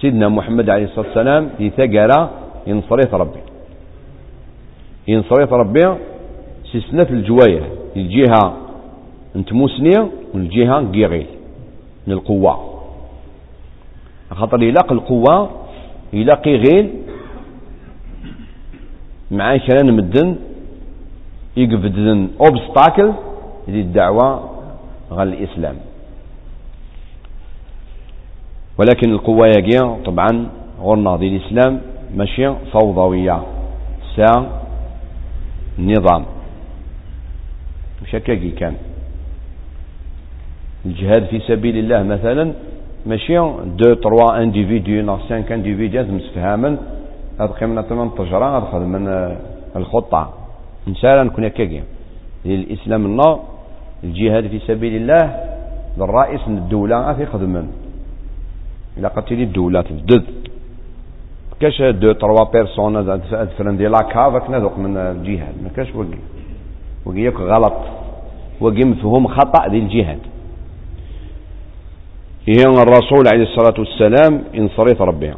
[0.00, 2.28] سيدنا محمد عليه الصلاة والسلام يثقل
[2.66, 3.40] ينصريت ربي.
[5.08, 5.94] ينصريت ربي
[6.90, 7.62] سنة الجواية
[7.96, 8.56] الجهة
[9.36, 11.26] انت موسنية والجهة قيغيل
[12.06, 12.70] من القوة.
[14.30, 15.50] خاطر يلاق القوة
[16.12, 16.90] يلاقي غيل
[19.30, 20.36] مع كلام مدن
[21.56, 23.12] يقبدن اوبستاكل
[23.68, 24.50] للدعوة
[25.10, 25.76] غير الإسلام.
[28.78, 30.48] ولكن القوة يجي طبعا
[30.80, 31.80] غرنا دي الإسلام
[32.16, 33.42] ماشي فوضوية
[34.16, 34.30] سا
[35.78, 36.24] نظام.
[38.02, 38.10] مش
[38.58, 38.74] كان.
[40.86, 42.54] الجهاد في سبيل الله مثلا
[43.06, 43.38] ماشي
[43.80, 46.78] دو تروا انديفيديو نو سانك انديفيديو مسفهاما
[47.40, 49.04] هاد قيمنا تمام تجرى هاد من
[49.76, 50.32] الخطة.
[50.88, 51.82] نسالا نكون هكاكي
[52.46, 53.40] الإسلام النار
[54.04, 55.24] الجهاد في سبيل الله
[56.00, 57.66] الرئيس من الدولة في خدمن
[58.98, 60.24] إلا قتلي الدولة تبدد.
[61.60, 62.96] كاش دو تروا بيرسون
[63.32, 65.54] ادفرن دي لاكا فاك نذوق من الجهاد.
[65.64, 66.20] ما كاش وقي
[67.06, 67.78] وقي غلط.
[68.60, 70.18] وقي مفهوم خطأ دي الجهاد.
[72.50, 75.34] هي الرسول عليه الصلاة والسلام انصريت ربي.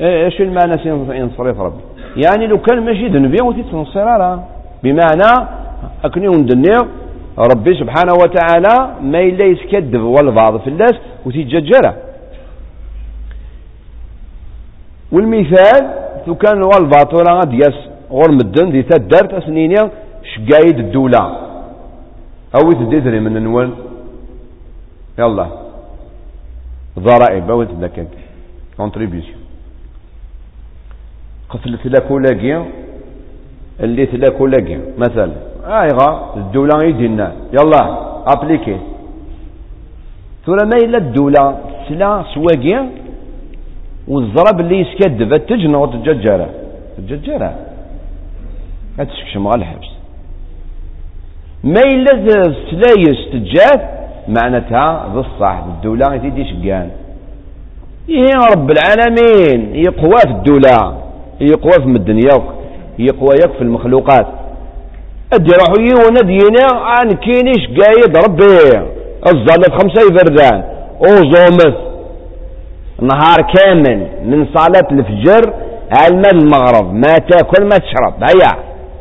[0.00, 0.74] إيش المعنى
[1.22, 1.80] انصريت ربي؟
[2.16, 4.38] يعني لو كان ماشي ذنبي وتتنصر.
[4.82, 5.48] بمعنى
[6.04, 6.76] أكني وندني
[7.38, 10.94] ربي سبحانه وتعالى ما إلا يسكذب والبعض في الناس
[11.26, 11.94] وتيججره
[15.12, 15.90] والمثال
[16.26, 17.78] لو كان والبعض ولا غاد ياس
[18.10, 19.90] غور مدن دي تدارت اسنينيا
[20.34, 21.22] شقايد الدولة.
[22.56, 23.70] أو تدري من نوال
[25.18, 25.63] يلا.
[26.98, 27.50] ضرائب.
[27.50, 28.08] أو تدكك
[28.76, 29.34] كونتريبيوشن
[31.50, 32.64] قفلت لك ولاقي
[33.80, 35.32] اللي تلاك ولاقي مثلا
[35.64, 37.32] ايغا الدولة يدينا.
[37.52, 37.82] يلا
[38.32, 38.78] ابليكي
[40.46, 42.90] ثم ما إلا الدولة سلا سواقيا
[44.08, 45.32] والزرب اللي يسكدب.
[45.32, 46.50] التجنة وتججرة
[46.98, 47.58] الججرة
[48.98, 49.90] هتسكشم غا الحبس.
[51.64, 52.12] ما إلا
[52.70, 56.90] سلايس تجات معناتها بالصح الدولة تيدي شقان.
[58.08, 60.96] هي رب العالمين يقوى في الدولة
[61.40, 62.42] يقوى في الدنيا
[62.98, 64.26] يقوى في المخلوقات.
[65.32, 68.88] أدي راحوا يونا دينا عن كينيش قايد ربي.
[69.26, 70.64] الظلف خمسة يفردان
[71.00, 71.76] وزومث
[73.00, 75.52] نهار كامل من صلاة الفجر
[75.98, 78.52] على المغرب ما تاكل ما تشرب هيا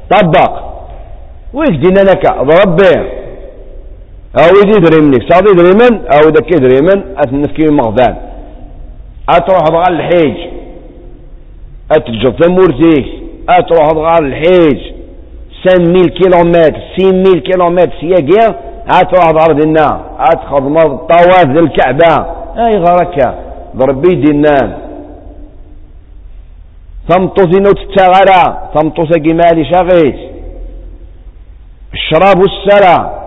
[0.10, 0.64] طبق.
[1.54, 2.32] ويش دينا لك
[2.66, 3.23] ربي.
[4.38, 8.16] أو يدي دريمنك صادي دريمن أو دكي دريمن اتنفكي مغدان.
[9.30, 10.38] أتروح ضغال الحيج.
[11.92, 13.06] اتجر ثمورتيك
[13.50, 14.80] أتروح ضغال الحيج.
[15.68, 18.56] 5000 كيلومتر 6000 كيلومتر سياقيا
[18.88, 22.26] هتروح ارض النار هتخدم الطواف ذي الكعبة.
[22.58, 23.36] أي غركة.
[23.76, 24.78] ضربي دينان.
[27.10, 30.16] ثمطوثي نوت التغرى ثمطوث جمالي شغيت
[31.94, 33.23] الشراب والسرى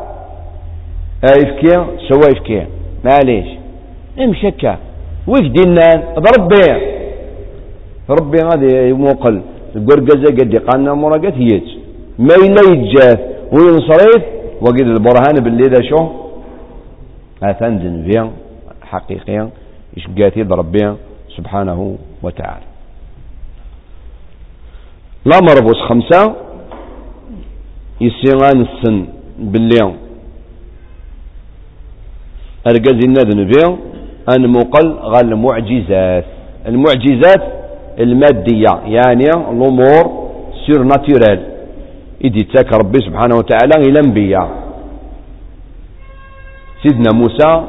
[1.25, 1.73] افكي
[2.09, 2.67] سوا افكي
[3.05, 3.49] معليش.
[4.19, 4.79] امشكا
[5.27, 6.67] ويف دينان ضربي
[8.11, 8.39] ربي.
[8.45, 9.43] غادي يموقل.
[9.77, 11.69] القرقزة قد قالنا مرقات هيت
[12.19, 13.21] ما إلا يتجاث
[13.53, 14.23] وينصرف.
[14.61, 16.01] وقد البرهان باللي ذا شو؟
[17.43, 18.31] آثان ذنبيا
[18.83, 19.51] حقيقيا
[19.97, 20.95] إشقاتي ربي
[21.37, 22.67] سبحانه وتعالى.
[25.25, 26.35] لا مربوس خمسة.
[28.01, 29.07] يسيغان السن
[29.39, 30.06] باللي
[32.67, 33.79] أرقز الناد نبي
[34.37, 36.25] أن مقل غال المعجزات.
[36.67, 37.43] المعجزات
[38.01, 40.29] المادية يعني الأمور
[40.67, 41.41] سير ناتورال
[42.25, 44.51] إذ يتاك ربي سبحانه وتعالى إلى أنبياء.
[46.83, 47.65] سيدنا موسى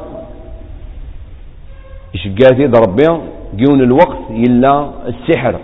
[2.15, 3.21] يشقاتي ربي؟
[3.55, 5.59] جيون الوقت إلا السحر.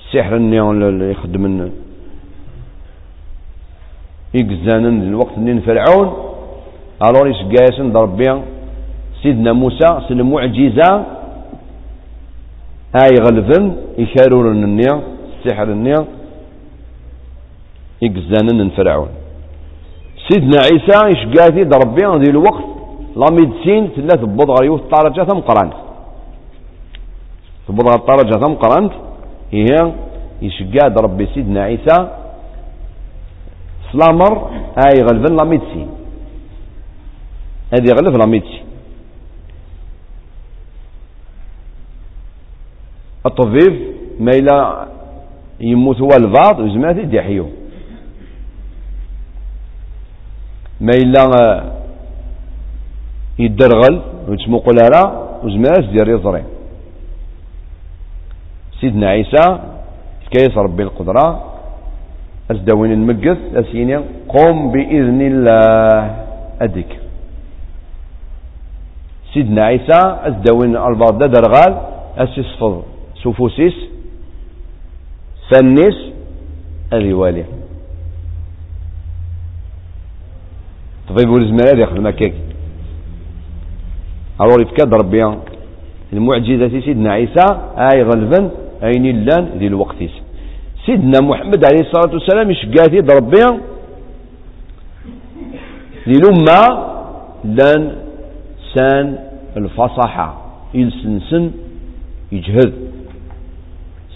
[0.00, 1.70] السحر اللي يخدم
[4.34, 6.27] يقزانا الوقت اللي فرعون
[7.06, 8.42] الور يشقاسن ربي
[9.22, 10.90] سيدنا موسى سن معجزة.
[13.02, 13.64] اي غلفن
[13.98, 14.94] يشارون النية
[15.28, 16.00] السحر النية.
[18.02, 19.10] يقزانن فرعون
[20.28, 22.66] سيدنا عيسى يشقاثي ربي ذي الوقت.
[23.20, 25.74] لا ميدسين تلا تبض غير يوث طارجة ثم قرانت.
[27.68, 28.92] تبض غير طارجة ثم قرانت.
[29.52, 29.92] هي
[30.42, 31.96] يشقاد ربي سيدنا عيسى.
[33.92, 34.32] سلامر
[34.78, 35.88] هاي غلفن لا ميدسين.
[37.72, 38.64] هذه غلف لا ميدسين
[43.26, 43.74] الطبيب
[44.20, 44.86] ما إلا
[45.60, 47.48] يموت هو البعض وزمات يحيو
[50.80, 51.22] ما إلا
[53.38, 55.02] يدرغل ويتسمقل على
[55.44, 56.44] وزماس ديال يضري
[58.80, 59.58] سيدنا عيسى
[60.30, 61.44] كيس ربي القدرة
[62.50, 63.96] أزدوين المقث أسيني
[64.28, 66.26] قم بإذن الله.
[66.60, 67.07] أدك
[69.34, 71.72] سيدنا عيسى أزدوين البرد درغال
[72.16, 72.82] أسيصفض
[73.24, 73.74] سفوسيس
[75.50, 75.98] سنيس
[76.92, 77.44] اليوالي
[81.08, 82.34] طبيب ولزمان هذا يخدم هكاك.
[84.40, 85.38] الور يفكاد ربي.
[86.12, 87.46] المعجزة سيدنا عيسى
[87.78, 88.50] أي غلبا
[88.82, 89.96] اين اللان ذي الوقت.
[90.86, 93.60] سيدنا محمد عليه الصلاة والسلام يشقاتي ربي ربيا
[96.06, 96.60] للمة
[97.44, 98.07] لأن
[98.74, 99.18] سان
[99.56, 100.28] الفصحة
[100.74, 101.50] يلسنسن
[102.32, 102.72] يجهد.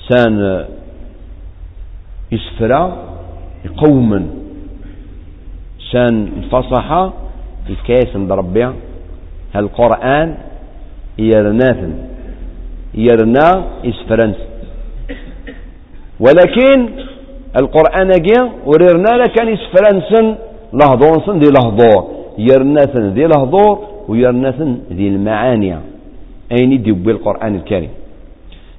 [0.09, 0.65] سان
[2.33, 2.83] يسفرا
[3.65, 4.25] يقومن.
[5.93, 7.13] سان الفصحة
[7.69, 8.73] يتكايسن بربيع
[9.57, 10.35] القرآن
[11.19, 11.93] يرناثن.
[12.95, 13.49] يرنا
[13.85, 14.37] يسفرنس.
[16.21, 16.89] ولكن
[17.61, 20.37] القرآن جي وريرنا كان يسفرنسن.
[20.73, 22.01] لهضونسن دي لهضور
[22.39, 25.73] يرناثن دي لهضور ويرناثن دي المعاني.
[26.53, 27.91] أين يدي القرآن الكريم؟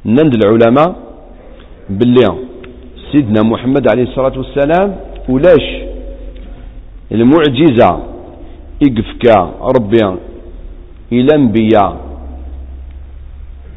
[0.05, 0.95] نند العلماء
[1.89, 2.27] باللي
[3.11, 4.95] سيدنا محمد عليه الصلاة والسلام
[5.29, 5.67] ولاش
[7.11, 7.99] المعجزة.
[8.81, 9.25] يقفك
[9.77, 10.03] ربي
[11.11, 11.91] إلى أنبياء.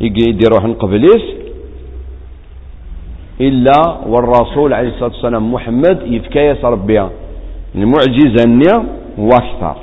[0.00, 1.24] يديروح قبليس
[3.40, 7.08] إلا والرسول عليه الصلاة والسلام محمد يفكايس ربي.
[7.74, 8.84] المعجزة النية
[9.18, 9.76] وأكثر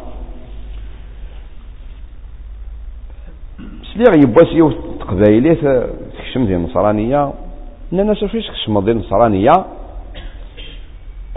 [3.93, 5.59] سليغ يبواس يوت تقبايليت
[6.17, 7.33] تكشم ديال النصرانية.
[7.91, 9.51] نانا فيش تكشم ديال النصرانية.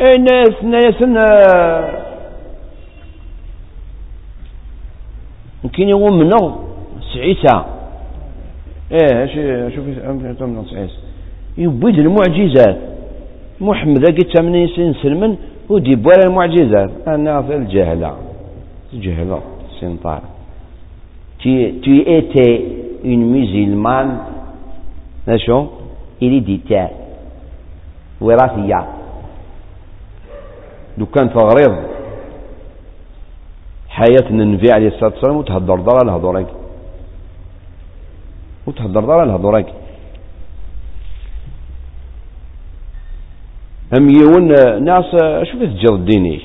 [0.01, 1.03] ناس ناس
[5.65, 6.59] يمكن يوم منه
[7.15, 7.65] سعيسى
[8.93, 9.27] إيه
[9.77, 9.91] شوفي
[10.41, 10.99] من سعيسى
[11.59, 12.79] يبيد المعجزات.
[13.61, 15.37] محمد قلت من يسين سلمن
[15.69, 16.91] ودي بولا المعجزات.
[17.07, 18.17] أنا في الجهلة.
[18.93, 19.41] الجهلة
[19.81, 20.23] سنطار
[21.47, 22.55] tu, tu étais
[23.05, 24.19] une musulmane.
[25.37, 25.67] شو
[26.23, 26.91] héréditaire
[28.21, 28.87] وراثية
[30.99, 31.77] لو كان تغريض
[33.89, 36.47] حياة النبي عليه الصلاة والسلام وتهدر دار الهضورك
[38.67, 39.67] وتهدر دار الهضورك
[43.99, 44.49] أم يون
[44.85, 45.11] ناس
[45.51, 46.41] شوف تجر ديني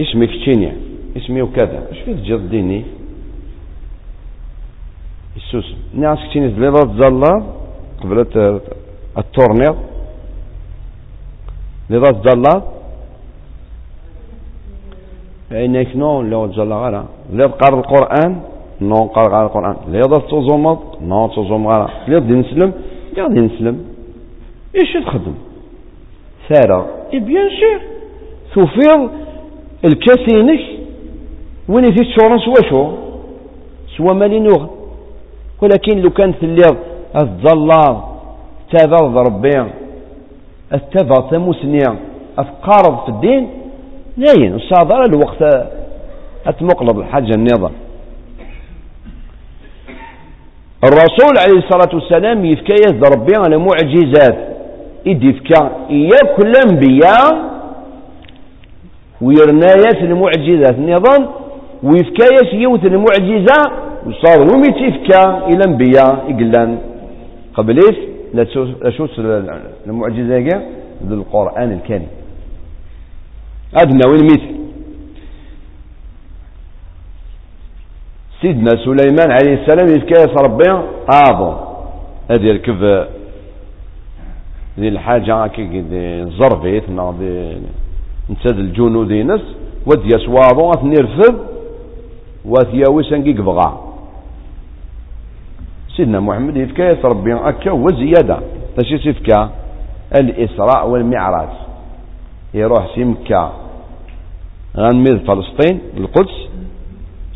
[0.00, 0.72] اسمك تشيني
[1.16, 2.36] اسمي وكذا شوف تجر
[5.36, 7.32] السوس ناس كتيني تبليضة تزالة
[8.02, 8.62] قبلت
[9.18, 9.76] التورنيض
[11.90, 12.62] لذا تزالة
[15.50, 18.32] فإنك نو لو تزالة غالا لذا قرأ القرآن
[18.80, 20.78] نو قرأ القرآن لذا تزومض
[21.10, 22.72] نو تزوم غالا لذا دي نسلم
[23.16, 23.76] لذا دي نسلم
[24.76, 25.34] إيش تخدم
[26.48, 26.80] ثارة
[27.12, 27.80] اي بيان سير
[28.52, 29.10] تفيض
[29.84, 30.60] الكاسينك
[31.68, 32.80] وين في تشورن سوا شو
[33.96, 34.62] سوا مالي نوغ
[35.64, 36.76] ولكن لو كان تليض
[37.16, 38.00] الظلام
[38.72, 39.64] تابع ربي
[40.74, 41.96] التابع تموسنيا
[42.38, 43.48] أفقارض في الدين
[44.16, 45.42] لاين وصادر الوقت
[46.46, 47.72] أتمقلب الحاجة النظام.
[50.84, 52.74] الرسول عليه الصلاة والسلام يفكى
[53.16, 54.38] ربي على معجزات
[55.06, 57.54] إدي يفكى إياك الأنبياء
[59.22, 61.28] ويرنايات المعجزات النظام
[61.82, 63.72] ويفكايس يوت المعجزة
[64.06, 66.78] وصار ومي تيفكا إلى أنبياء إقلان
[67.54, 67.98] قبليس
[68.34, 68.44] لا
[68.84, 69.10] تشوف
[69.86, 70.62] المعجزة
[71.06, 72.08] ذو القرآن الكريم.
[73.82, 74.54] أدنى وين مثل
[78.40, 80.70] سيدنا سليمان عليه السلام يفكا ربي؟
[81.12, 81.56] أعظم
[82.30, 83.06] هذه يركب
[84.78, 86.84] ذي الحاجة كي الزربيت
[88.30, 89.40] نتاد الجنود ينس
[89.86, 91.34] ودي يسواضو أثنيرفض
[92.44, 93.93] وثياوي سنقي قبغا
[95.96, 98.38] سيدنا محمد يفكى ربي أكا وزيادة.
[98.76, 99.50] تشي سيفكا
[100.20, 101.48] الإسراء والمعراج.
[102.54, 103.52] يروح سي مكة
[104.76, 106.48] غنميد فلسطين القدس.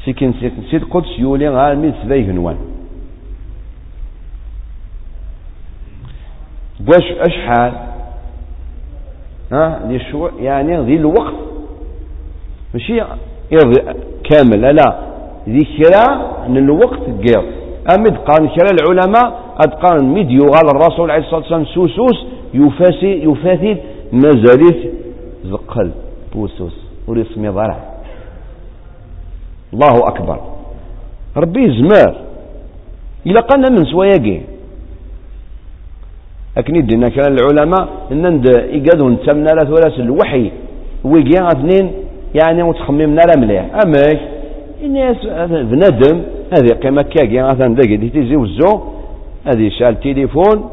[0.04, 0.32] سيكن
[0.70, 2.56] سيد القدس يولي غنميد سباي هنوان.
[6.88, 7.72] واش أشحال؟
[9.52, 10.00] ها؟ دي
[10.40, 11.34] يعني ذي الوقت.
[12.74, 13.00] ماشي
[14.24, 14.60] كامل.
[14.60, 14.98] لا
[15.48, 17.57] ذي كرا من الوقت قير.
[17.96, 23.78] أمد قان كلا العلماء أد مد يغال الرسول عليه الصلاة والسلام سوسوس يفاسي يفاثد
[24.12, 24.78] مازالت
[25.44, 25.90] زقل
[26.34, 26.76] بوسوس
[27.08, 27.78] ورسمي ضرع
[29.74, 30.38] الله أكبر.
[31.36, 32.14] ربي زمار.
[33.26, 34.40] إلا قلنا من سواياقي
[36.56, 40.50] لكن يدينا كلام العلماء إن إيقادوا نتمنى لا ثلاث الوحي
[41.04, 41.92] ويجي اثنين
[42.34, 43.66] يعني وتخممنا لا مليح.
[44.84, 45.16] الناس
[45.50, 46.22] بنادم
[46.52, 47.42] هذه قيمة كاكي.
[47.42, 48.82] مثلا ذاك دي تيزي وزو
[49.46, 50.70] هذه شال تليفون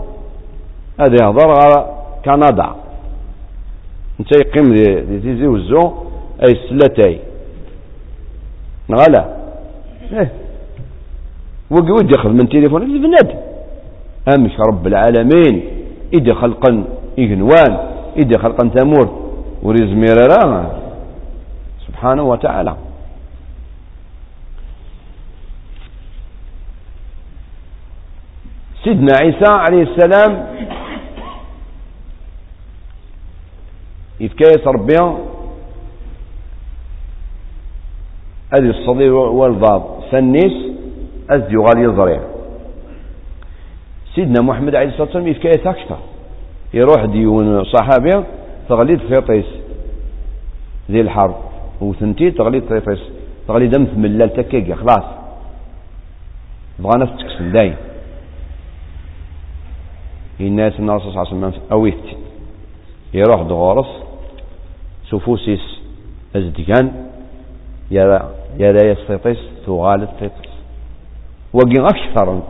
[0.99, 1.77] هذه يهضر على
[2.25, 2.69] كندا.
[4.19, 5.93] أنت يقيم دي تيزي وزو
[6.43, 7.19] أي سلاتاي
[8.89, 9.25] نغلا
[10.13, 10.31] إيه.
[11.71, 13.31] وقي ودي من تليفون البنات.
[14.35, 15.63] أمش رب العالمين.
[16.13, 16.83] إدي خلقا
[17.19, 17.77] إغنوان.
[18.17, 19.07] إدي خلقا تمور
[19.63, 20.71] وريز ميرارا
[21.87, 22.75] سبحانه وتعالى.
[28.85, 30.47] سيدنا عيسى عليه السلام
[34.19, 34.95] يتكيس ربي
[38.53, 40.53] هذه الصدير والضاد سنيس
[41.29, 42.19] أزد يغال يزرع.
[44.15, 45.97] سيدنا محمد عليه الصلاة والسلام يتكيس أكثر.
[46.73, 48.23] يروح ديون صحابي
[48.69, 49.45] تغليد فيطيس
[50.91, 51.35] ذي الحرب.
[51.81, 52.99] وثنتي تغليد فيطيس
[53.47, 55.05] تغليد أمث ملال تكيكي خلاص.
[56.79, 57.75] بغانا تكسن داين
[60.39, 62.05] الناس الناس صلى الله عليه وسلم أويت.
[63.13, 63.87] يروح دغورس
[65.11, 65.79] سفوسيس
[66.35, 66.91] أزدقان
[67.91, 68.29] يرى
[68.59, 70.49] يرى يستيطس تغالط تيطس
[71.53, 72.41] وقين أكثر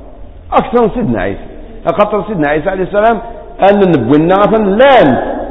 [0.54, 1.46] أكثر سيدنا عيسى.
[1.86, 3.22] أخطر سيدنا عيسى عليه السلام
[3.70, 5.08] أن نبوي الناس لأن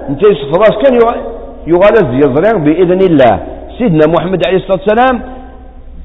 [0.08, 0.94] انت خلاص كان
[1.66, 3.46] يغالز يزرع بإذن الله.
[3.78, 5.22] سيدنا محمد عليه الصلاة والسلام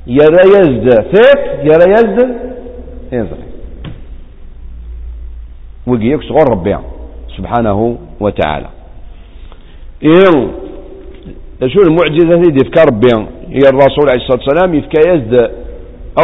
[0.07, 2.35] يرى يزد ثيق يرى يزد
[3.11, 3.48] يزرع
[5.89, 6.77] وقيك صغر ربي
[7.37, 8.69] سبحانه وتعالى.
[10.03, 10.31] إيه
[11.67, 13.07] شو المعجزة دي يفكر ربي
[13.49, 15.51] هي الرسول عليه الصلاة والسلام يفكى يزد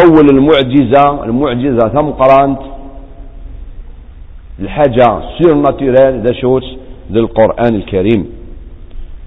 [0.03, 2.59] أول المعجزة المعجزة ثم قرانت
[4.59, 6.63] الحاجة سير ناتورال ذا شوت
[7.11, 8.26] ذا القرآن الكريم.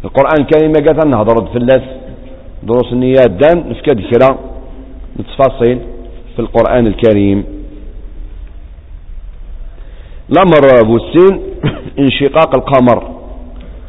[0.04, 1.82] القرآن الكريم قالت في اللاس
[2.62, 4.38] دروس النيات دان نفكى ذكرى
[5.20, 5.78] التفاصيل
[6.36, 7.44] في القرآن الكريم.
[10.32, 11.40] الأمر أبو السين
[11.98, 13.18] انشقاق القمر.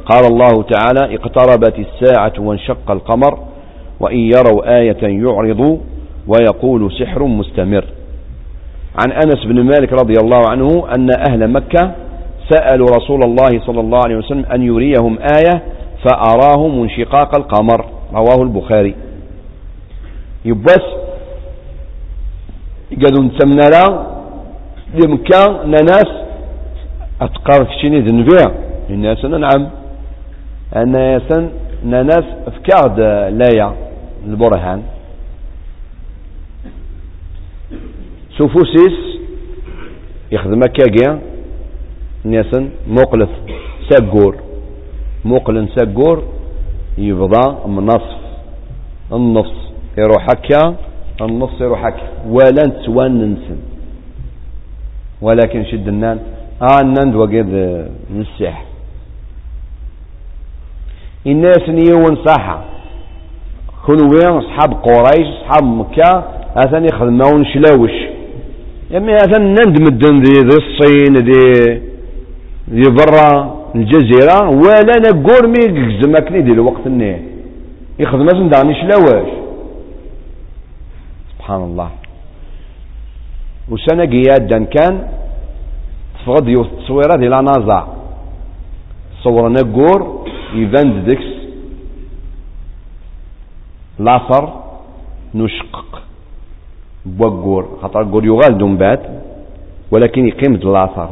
[0.06, 3.40] قال الله تعالى اقتربت الساعة وانشق القمر
[4.00, 5.78] وإن يروا آية يعرضوا
[6.28, 7.86] ويقول سحر مستمر.
[9.06, 11.92] عن أنس بن مالك رضي الله عنه أن أهل مكة
[12.50, 15.62] سألوا رسول الله صلى الله عليه وسلم أن يريهم آية
[16.04, 17.86] فأراهم انشقاق القمر.
[18.14, 18.96] رواه البخاري.
[20.46, 20.86] يبس
[23.04, 24.06] قالوا نتمنى لا
[24.94, 26.29] لمكة ناس
[27.22, 28.52] أتقار كشيني ذنبيع
[28.90, 29.70] الناس نعم
[30.76, 31.50] أن يسن
[31.84, 33.00] ناس فكاد
[33.34, 33.76] لايا
[34.26, 34.82] البرهان.
[38.38, 38.98] سوفوسيس
[40.32, 41.20] يخدم كاكيا.
[42.24, 43.30] ناسن مقلف
[43.90, 44.36] ساقور
[45.26, 46.24] مقلن ساقور
[46.98, 48.20] يبضى من نصف
[49.14, 49.54] النص
[49.98, 50.76] يروح هكا
[51.22, 52.08] النص يروح هكا.
[52.28, 53.58] ولا نتوان ننسن.
[55.22, 56.20] ولكن شد النان
[56.62, 57.50] آه النند وقد
[58.16, 58.64] نسح
[61.28, 62.66] الناس نيون صحة.
[63.90, 66.24] وين؟ أصحاب قريش أصحاب مكة.
[66.58, 67.92] أثني يخدمون شلاوش.
[68.92, 71.82] يعني أثن نند مدن ذي ذي الصين ذي
[72.70, 74.50] ذي برا الجزيرة.
[74.50, 77.22] ولا نقول مي زمكني دي الوقت النيه
[78.00, 79.30] يخدم اسم دعني شلاوش.
[81.38, 81.90] سبحان الله.
[83.70, 85.08] وسنة قيادا كان
[86.20, 87.88] تفغض يوث التصويرة دي لا نازع.
[89.24, 91.30] صورنا قور يبان ديكس.
[94.00, 94.44] لاثر
[95.36, 96.02] نشقق
[97.06, 99.04] بوغور خاطر قور يغال دون بات
[99.92, 101.10] ولكن يقيم لاثر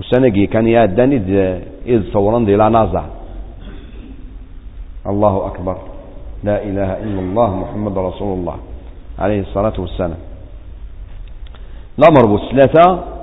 [0.00, 1.16] وسنقي كان ياداني
[1.86, 3.04] إذ صورا دي لا نازع.
[5.06, 5.76] الله أكبر.
[6.44, 8.56] لا إله إلا الله محمد رسول الله.
[9.18, 10.20] عليه الصلاة والسلام.
[11.98, 13.13] الأمر بالثلاثة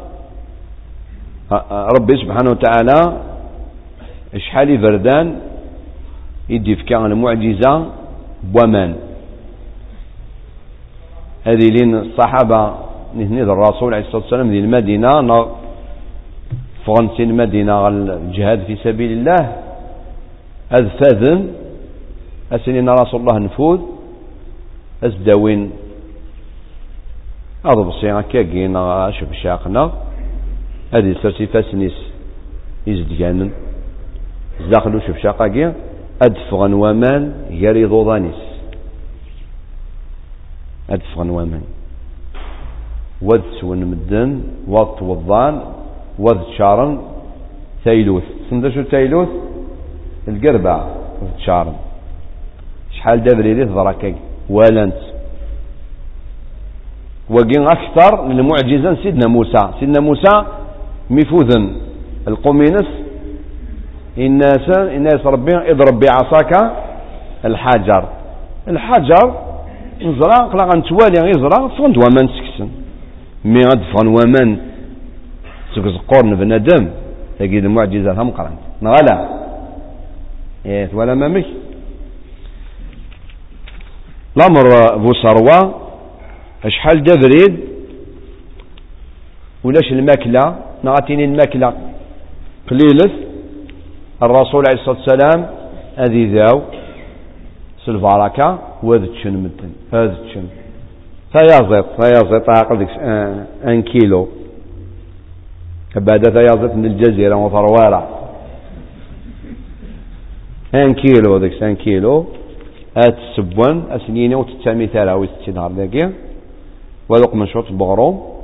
[1.99, 3.18] ربي سبحانه وتعالى
[4.38, 5.36] شحال بردان
[6.49, 7.86] يدي في كان المعجزة
[8.56, 8.95] ومان
[11.43, 12.74] هذه لين الصحابة
[13.16, 15.47] نهني الرسول عليه الصلاة والسلام ذي المدينة
[16.86, 19.56] فرنسي المدينة الجهاد في سبيل الله.
[20.72, 21.47] هذ فاذن
[22.52, 23.80] أسنين رسول الله نفوذ
[25.04, 25.72] أزداوين
[30.94, 31.98] هذه سرسي فاسنيس.
[32.88, 33.52] يزدقانن
[34.70, 35.74] زاخلو شوف شاقاكي
[36.22, 38.42] أدفغن ومان غير ضوضانيس.
[40.89, 41.64] أدفغن ومان.
[43.22, 45.62] ود سون مدن وض توضان
[46.20, 46.92] ود شارن
[47.86, 48.24] تايلوث.
[48.50, 49.30] سندشو تايلوث؟
[50.28, 50.78] القربع
[51.22, 51.76] ود شارن.
[52.96, 54.16] شحال دابريري ضراكي؟
[54.50, 55.02] ولانت.
[57.30, 59.64] وقين أكثر للمعجزة سيدنا موسى.
[59.80, 60.36] سيدنا موسى
[61.12, 61.59] مفوذا
[62.28, 62.88] القمينس
[64.18, 66.51] الناس الناس ربي اضرب بعصاك
[67.45, 68.03] الحجر.
[68.68, 69.26] الحجر
[70.01, 72.70] نزرع قلا غنتوالي يزرع فغند وامان سكسن.
[73.45, 74.49] مي غاد فغن وامان
[75.76, 76.84] سك زقور بنادم.
[77.39, 78.55] تاقي المعجزة هم قرن.
[78.82, 79.16] نغلا
[80.66, 81.45] إيه ولا ما مش
[84.38, 85.82] الأمر بو سروة
[86.66, 87.59] أشحال دبريد
[89.64, 91.74] ولاش الماكلة؟ نعطيني الماكلة
[92.70, 93.12] قليلة
[94.24, 95.40] الرسول عليه الصلاة والسلام
[96.00, 96.62] أذي ذاو
[97.86, 100.46] سلفاركا وذ تشن مدن هذا تشن
[101.34, 102.90] فيازط فيازط عقل ديك
[103.66, 104.28] ان كيلو.
[105.96, 108.10] بعد فيازط من الجزيرة وثروارة
[110.76, 112.26] ان كيلو ديك ان كيلو.
[112.98, 116.10] هات السبوان اسنيني وتتسامي ثلاثة وستين نهار داكي
[117.10, 118.41] وذوق من شوط بغروم.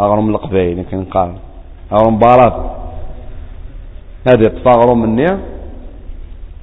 [0.00, 1.32] أغرم القبايل كان قال.
[1.92, 2.56] أغرم بارات.
[4.28, 5.26] هذه طفى غروم مني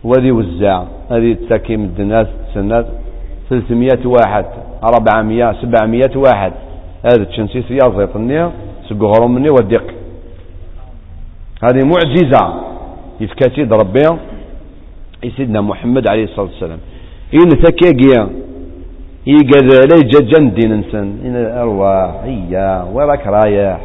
[0.04, 2.88] وذي وزع هذه تساكي من الناس تسنات
[3.50, 4.46] 300 واحد.
[4.84, 6.54] 400 700 واحد.
[7.06, 8.52] هذا تشنسيس يازيط النية
[8.90, 9.84] سقهرهم مني ودق
[11.64, 12.44] هذه معجزة.
[13.20, 14.08] يفكاتي ربي
[15.38, 16.80] سيدنا محمد عليه الصلاة والسلام.
[17.34, 18.30] إن ثكيقيا
[19.28, 21.08] يقال لي جاجن دين انسان.
[21.26, 23.80] إن أرواح هيا وراك رايح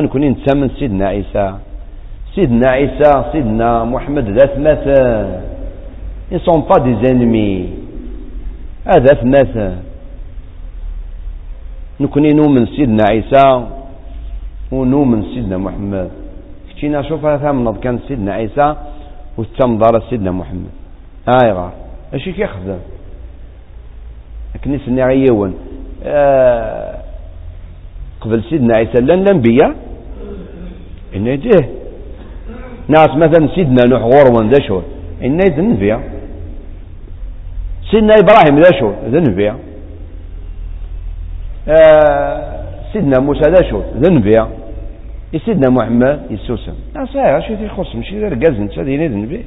[0.00, 1.54] أنكون إنسان من سيدنا عيسى.
[2.34, 5.26] سيدنا عيسى سيدنا محمد ذات مثل.
[6.32, 7.68] Ils sont pas des ennemis.
[8.84, 9.72] هذا مثل.
[12.00, 13.64] نكوني نؤمن سيدنا عيسى
[14.72, 16.10] ونؤمن سيدنا محمد.
[16.70, 18.74] كتينا شوف ثامنض كان سيدنا عيسى
[19.38, 20.74] وتمضر سيدنا محمد.
[21.28, 21.72] هاي غار
[22.14, 22.78] اشي كيخدم
[24.64, 25.54] كنيس غيون
[26.04, 26.98] آه
[28.20, 29.76] قبل سيدنا عيسى لن الأنبياء؟
[31.16, 31.68] ان يديه
[32.88, 34.80] ناس مثلا سيدنا نوح غورون ذا شو
[35.24, 35.38] ان
[35.76, 36.00] فيها
[37.90, 39.56] سيدنا إبراهيم ذا شو ذن فيها
[41.68, 44.48] آه سيدنا موسى ذا شو ذن فيها
[45.44, 47.46] سيدنا محمد يسوسم صحيح.
[47.46, 49.44] شي يخص مشي ذا رقاز هذه ذن فيه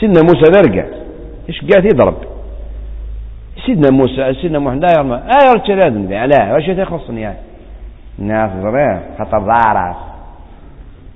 [0.00, 0.92] سيدنا موسى ذا رقاز.
[1.48, 2.16] إيش قاعد يضرب؟
[3.66, 7.38] سيدنا موسى سيدنا محمد لا يرمى آه يرتشي لازم لا واش يخصني يعني.
[8.18, 9.00] الناس زرير
[9.30, 9.96] زارس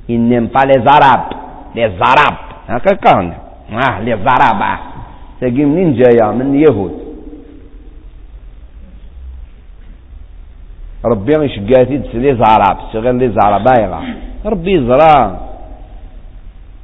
[0.08, 1.32] ils n'aiment pas les arabes
[1.74, 3.32] les arabes هكا كان.
[3.72, 4.80] آه les arabes
[5.40, 7.04] تجي منين جاية؟ من اليهود
[11.04, 14.00] ربي يشقاتي لي زعراب غير لي زعراب بايغا
[14.46, 15.40] ربي زرا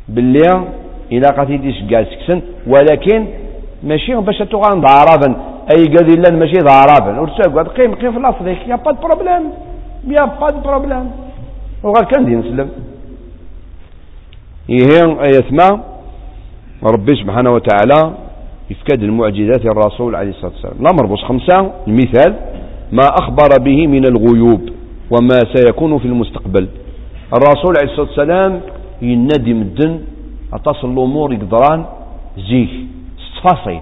[0.08, 0.64] باللي
[1.12, 3.26] إلا قتيتي شقال سكسن ولكن
[3.82, 8.76] ماشي باش تغان ضعرابا أي قال لنا ماشي ضعرابا ورسال قيم قيم في الافريق يا
[8.76, 9.44] با بروبليم.
[10.08, 11.10] يا با بروبليم.
[11.82, 12.68] وغير كان دي نسلم
[14.68, 15.80] يهين يسمع
[16.84, 18.12] ربي سبحانه وتعالى
[18.70, 20.76] يفكد المعجزات الرسول عليه الصلاة والسلام.
[20.80, 21.72] الأمر بص خمسة.
[21.88, 22.34] المثال
[22.92, 24.60] ما أخبر به من الغيوب
[25.10, 26.68] وما سيكون في المستقبل.
[27.36, 28.60] الرسول عليه الصلاة والسلام
[29.02, 30.00] ينادي مدن
[30.52, 31.84] أتصل الأمور يقدران.
[32.38, 32.72] زيه.
[33.26, 33.80] ستفاصيل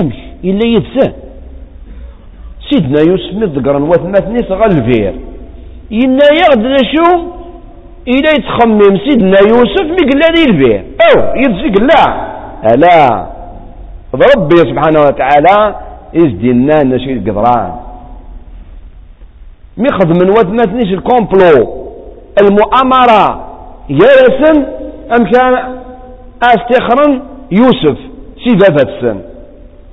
[0.00, 0.14] امش
[0.44, 1.12] إلا يدسان
[2.70, 5.14] سيدنا يوسف مذكرا وثمثني غالفير
[5.92, 7.08] إنا يغد شو
[8.08, 12.04] إلا يتخمم سيدنا يوسف مقلا ذي البير أو يدسي لا
[12.74, 13.26] ألا
[14.14, 15.74] ربي سبحانه وتعالى
[16.16, 17.72] إزدنا نشي القدران
[19.76, 21.88] ميخذ من وثمثنيش الكومبلو
[22.42, 23.48] المؤامرة
[23.88, 24.64] يرسم
[25.16, 25.54] أم كان
[26.42, 27.22] أستخرن
[27.52, 27.98] يوسف
[28.44, 29.20] سيدة فتسن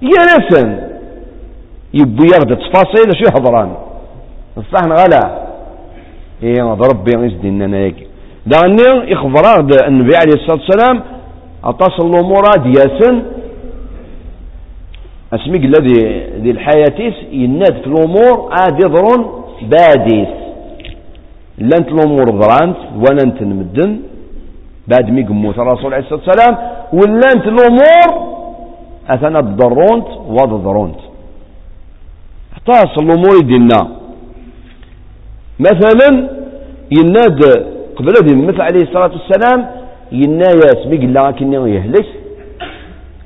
[0.02, 0.80] يرسم
[1.94, 3.74] يبي ياخد تفاصيل شو يحضران.
[4.58, 5.46] الصحن غلا.
[6.44, 8.08] إيه ربي يزدي إننا يجي
[8.46, 11.04] دعني إخبار النبي عليه الصلاة والسلام
[11.64, 13.24] أتصل الأمور دياسن
[15.34, 20.28] أسميك الذي ذي الحياة يناد في الأمور عاد يضرون باديس.
[21.58, 24.00] لانت الأمور ضرانت ولانت المدن.
[24.88, 26.58] بعد مي قموت الرسول عليه الصلاة والسلام
[26.94, 28.36] ولانت الأمور
[29.10, 31.00] أثناء الضرونت وضرونت
[32.58, 33.82] اتصل الأمور دينا
[35.60, 36.10] مثلا
[36.98, 37.42] يناد
[37.96, 39.60] قبل ذي مثل عليه الصلاة والسلام
[40.12, 42.08] ينايا سمي قلنا كني يهلك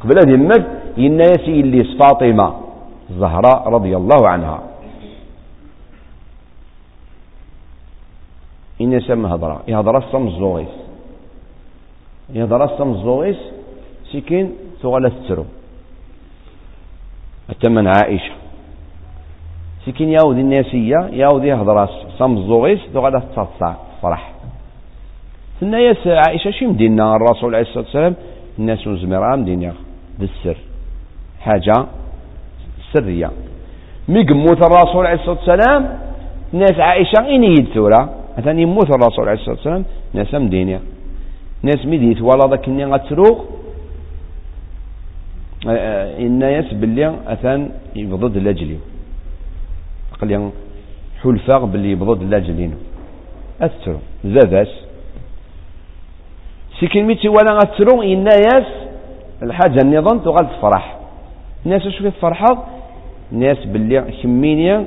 [0.02, 0.64] قبل ذي مثل
[0.98, 2.48] ينايا اللي فاطمة
[3.10, 4.60] الزهراء رضي الله عنها.
[8.82, 9.62] إن يسمى هضرة.
[9.68, 10.74] يهضر الصم الزوغيس
[12.34, 13.40] يهضر الصم الزوغيس
[14.14, 14.46] سكين
[14.82, 15.46] ثغلة تسرو
[17.50, 18.34] أتمن عائشة.
[19.86, 24.32] سكين ياودي الناسية ياودي يهضر صم الزوغيس ثغلة تصفصع فرح
[25.60, 28.16] ثنا ياس عائشة شي مدينة؟ الرسول عليه الصلاة والسلام
[28.60, 29.74] الناس زمران مدينة
[30.20, 30.58] بالسر.
[31.40, 31.74] حاجة
[32.94, 33.32] سرية.
[34.08, 36.00] مي يموت الرسول عليه الصلاة والسلام
[36.54, 40.80] ناس عائشة إني يدثورا مثلا يموت الرسول عليه الصلاة والسلام ناس مدينة.
[41.64, 43.38] ناس مدينة ولا ذاك إني غتروغ
[45.66, 48.78] الناس باللي أثان يبضد لاجلي
[50.22, 50.52] قال
[51.24, 52.76] حلفاء باللي يبضد لاجلين
[53.62, 54.68] أثرو زاداس
[56.82, 58.68] سكين ميتي ولا أثرو الناس
[59.44, 61.00] الحاجة النظام تغال تفرح.
[61.66, 62.58] الناس شو تفرحض
[63.32, 64.86] الناس باللي كمينيا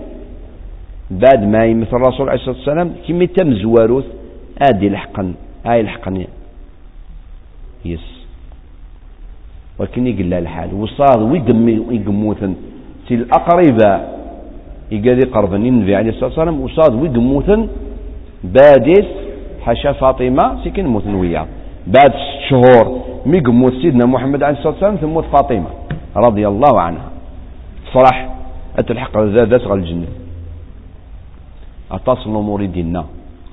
[1.10, 4.04] بعد ما يمثل الرسول عليه الصلاة والسلام كمي تم زواروث
[4.68, 5.34] آدي لحقا
[5.66, 6.24] آي لحقا
[7.84, 8.21] يس.
[9.82, 10.74] ولكن يقول لها الحال.
[10.74, 11.68] وصاد ويقم
[11.98, 12.54] يقموثن.
[13.08, 13.90] سي الأقربة.
[14.94, 16.60] يقال قربني النبي عليه الصلاة والسلام.
[16.60, 17.60] وصاد ويقموثن.
[18.44, 19.08] بادس
[19.64, 20.64] حاشا فاطمة.
[20.64, 21.46] سكن موثن وياه.
[21.86, 22.12] بعد
[22.48, 22.84] شهور.
[23.26, 24.96] ميقموت سيدنا محمد عليه الصلاة والسلام.
[24.96, 25.70] تموت فاطمة.
[26.16, 27.08] رضي الله عنها.
[27.94, 28.16] صراح
[28.78, 30.10] أتلحق زادت غير الجنة.
[31.90, 33.04] أتصل مريدنا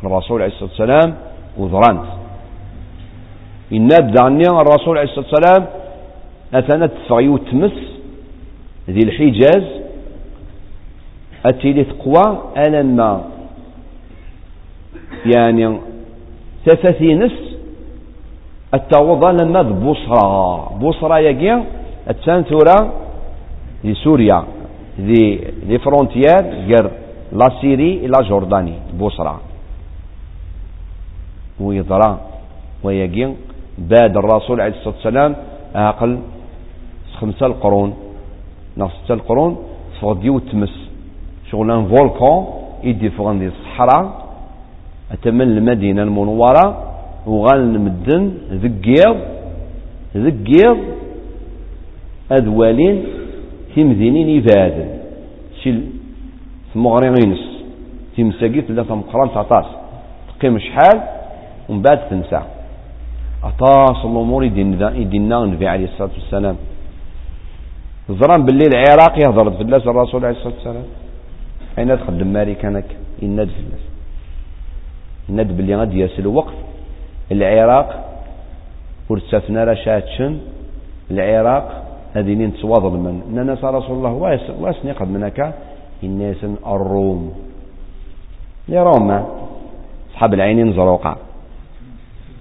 [0.03, 1.09] الرسول عليه الصلاة والسلام.
[1.57, 2.05] وذرانت.
[3.73, 3.89] إن
[4.25, 5.88] عني الرسول عليه الصلاة والسلام
[6.53, 7.71] أثنت تفغي تمس
[8.89, 9.63] ذي الحجاز
[11.45, 13.23] أتيلي تقوى ألما
[15.35, 15.79] يعني
[16.65, 17.31] ثلاثة نس
[18.73, 21.53] التوضى لما بصرى بصرى يجي
[22.09, 22.93] التان ثورة
[23.83, 24.43] لسوريا
[24.99, 25.23] ذي
[25.67, 26.91] ذي فرونتيير غير
[27.31, 29.39] لا سيري إلى جورداني بصرى
[31.59, 32.19] ويضرى
[32.83, 33.33] ويجي
[33.77, 35.35] باد الرسول عليه الصلاة والسلام
[35.75, 36.19] أقل
[37.19, 37.93] خمسة القرون.
[38.77, 39.57] ناقص ستة القرون
[39.93, 40.75] تفغدي وتمس.
[41.51, 42.37] شغلان فولكون
[42.83, 44.05] يدي فغن دي الصحراء.
[45.11, 46.65] أتمن المدينة المنورة.
[47.27, 48.23] وغال نمدن
[48.63, 49.17] ذقيض
[50.25, 50.77] ذقيض.
[52.37, 52.95] أذوالين
[53.75, 54.89] تمدينين يفادن
[55.61, 55.69] شي
[56.73, 57.43] ثمغري غينس
[58.17, 59.67] تمساقيت لا تمقران تعطاس
[60.29, 60.97] تقيم شحال؟
[61.69, 62.41] ومن بعد تنسى.
[63.43, 66.55] أطاس الأمور يدينا النبي عليه الصلاة والسلام.
[68.09, 70.83] زران باللي العراق يهضر في الناس الرسول عليه الصلاة والسلام.
[71.77, 72.85] أين تخدم ماري كانك
[73.21, 73.83] يناد في الناس.
[75.29, 76.53] يناد باللي غادي ياسل الوقت
[77.31, 78.05] العراق
[79.09, 80.37] ورتسافنا راه شاتشن
[81.11, 84.13] العراق هذه نتواضع من إننا رسول الله
[84.59, 85.53] واسني قد منك
[86.03, 87.33] الناس الروم.
[88.69, 89.25] لروما
[90.11, 91.15] أصحاب العينين زروقة.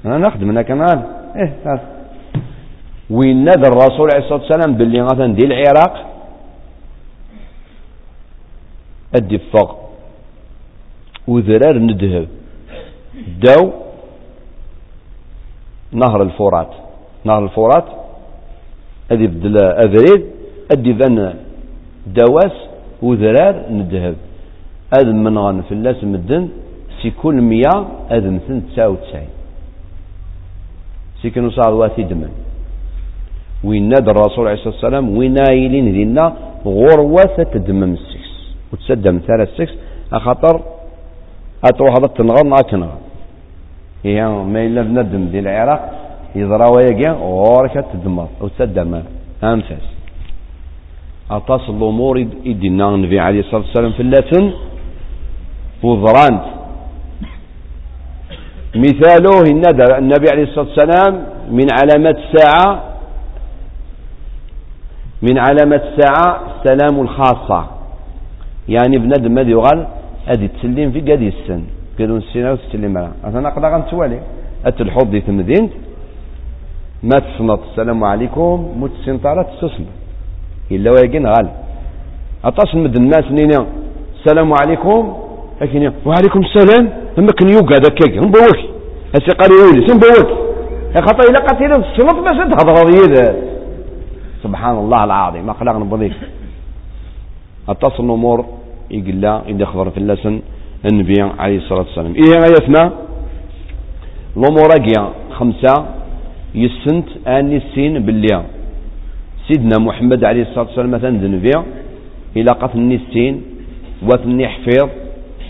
[0.04, 1.02] أنا نخدم هناك مال
[1.36, 1.80] إيه
[3.10, 5.94] وين نادى الرسول عليه الصلاة والسلام باللي مثلا دي العراق؟
[9.16, 9.70] أدي فوق
[11.28, 12.28] وذرار ندهب.
[13.44, 13.72] داو
[15.92, 16.72] نهر الفرات.
[17.24, 17.88] نهر الفرات
[19.12, 20.22] أدي بدل أذريد
[20.72, 21.34] أدي ذن
[22.06, 22.56] دواس
[23.02, 24.16] وذرار ندهب.
[24.98, 26.48] أذ منغن في الناس مدن
[27.02, 27.74] سي كل مية
[28.10, 29.32] أذ مثل تسعة وتسعين.
[31.22, 32.47] سيكن صار واتي دمن.
[33.64, 36.24] وين ناد الرسول عليه الصلاة والسلام وين نايلين دينا
[36.66, 38.30] غروة تدمم السكس.
[38.72, 39.74] وتسدم ثلاث سكس
[40.12, 40.60] أخطر
[41.64, 43.02] أتروح هذا تنغض ما كنغض
[44.04, 45.82] هي ما إلا بندم دي العراق.
[46.34, 49.02] يضرا ويقيا غورك تدمر وتسدم
[49.44, 49.86] أنفاس.
[51.30, 54.52] أطاس الأمور يدينا النبي عليه الصلاة والسلام في اللاتن.
[55.82, 56.44] وضرانت.
[58.76, 59.36] مثاله
[59.98, 61.12] النبي عليه الصلاة والسلام
[61.50, 62.87] من علامات الساعة
[65.22, 67.66] من علامات الساعة السلام الخاصة.
[68.68, 69.86] يعني بنادم ماذا يغال
[70.28, 71.62] أدي تسلم في قد السن
[71.98, 74.20] قالوا نسينا وتسلم لها أنا قد غنتوالي.
[74.66, 75.72] أتلحوض دي تمدينت
[77.02, 78.52] ما تصنط السلام عليكم.
[78.80, 79.84] متسنطارة تستصم
[80.70, 81.48] إلا ويقين غال.
[82.44, 83.66] أطاس مد الناس نينا
[84.18, 85.16] السلام عليكم.
[85.60, 86.84] لكن وعليكم السلام.
[87.18, 88.58] لما كان يوقع ذاك هم بوك.
[89.14, 89.86] هسي قال يولي.
[89.88, 90.28] سن بوك.
[91.06, 92.76] خطأ إلا قتيل الصمت باش تهضر
[94.42, 95.46] سبحان الله العظيم.
[95.46, 96.16] ما خلقنا بضيف
[97.68, 98.46] أتصل الأمور
[98.90, 100.40] يقول لا إذا خبر في اللسن
[100.92, 102.14] النبي عليه الصلاة والسلام.
[102.14, 102.92] إيه غايتنا؟
[104.36, 104.70] الأمور
[105.30, 105.74] خمسة
[106.54, 108.44] يسنت أني السين باللي
[109.48, 111.54] سيدنا محمد عليه الصلاة والسلام مثلا النبي.
[112.36, 113.42] إلى قتل السين
[114.02, 114.88] وثني حفيظ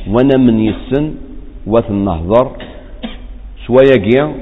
[0.08, 1.14] وأنا من يسن
[1.66, 2.46] وث النهضر
[3.66, 4.34] شوية جيا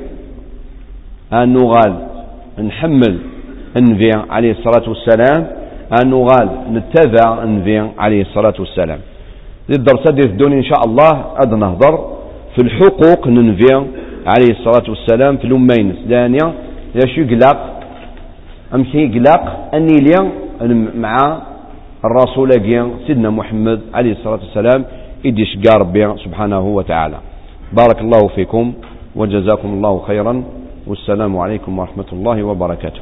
[1.32, 1.92] أن نغال
[2.58, 3.18] نحمل.
[3.78, 5.46] النبي عليه الصلاة والسلام.
[6.02, 8.98] أن نغال نتبع النبي عليه الصلاة والسلام.
[9.70, 11.12] الدرس دي الدنيا إن شاء الله
[11.42, 11.94] أد نهضر
[12.54, 13.72] في الحقوق النبي
[14.26, 15.90] عليه الصلاة والسلام في الأمين.
[15.90, 16.46] الثانية
[16.94, 17.80] يا شو قلاق
[18.74, 20.30] أمشي قلاق أني لي
[20.94, 21.14] مع
[22.04, 22.50] الرسول
[23.06, 24.84] سيدنا محمد عليه الصلاة والسلام
[25.26, 27.18] إدي شقار ربي سبحانه وتعالى.
[27.72, 28.72] بارك الله فيكم
[29.16, 30.44] وجزاكم الله خيرا.
[30.86, 33.00] والسلام عليكم ورحمة الله وبركاته.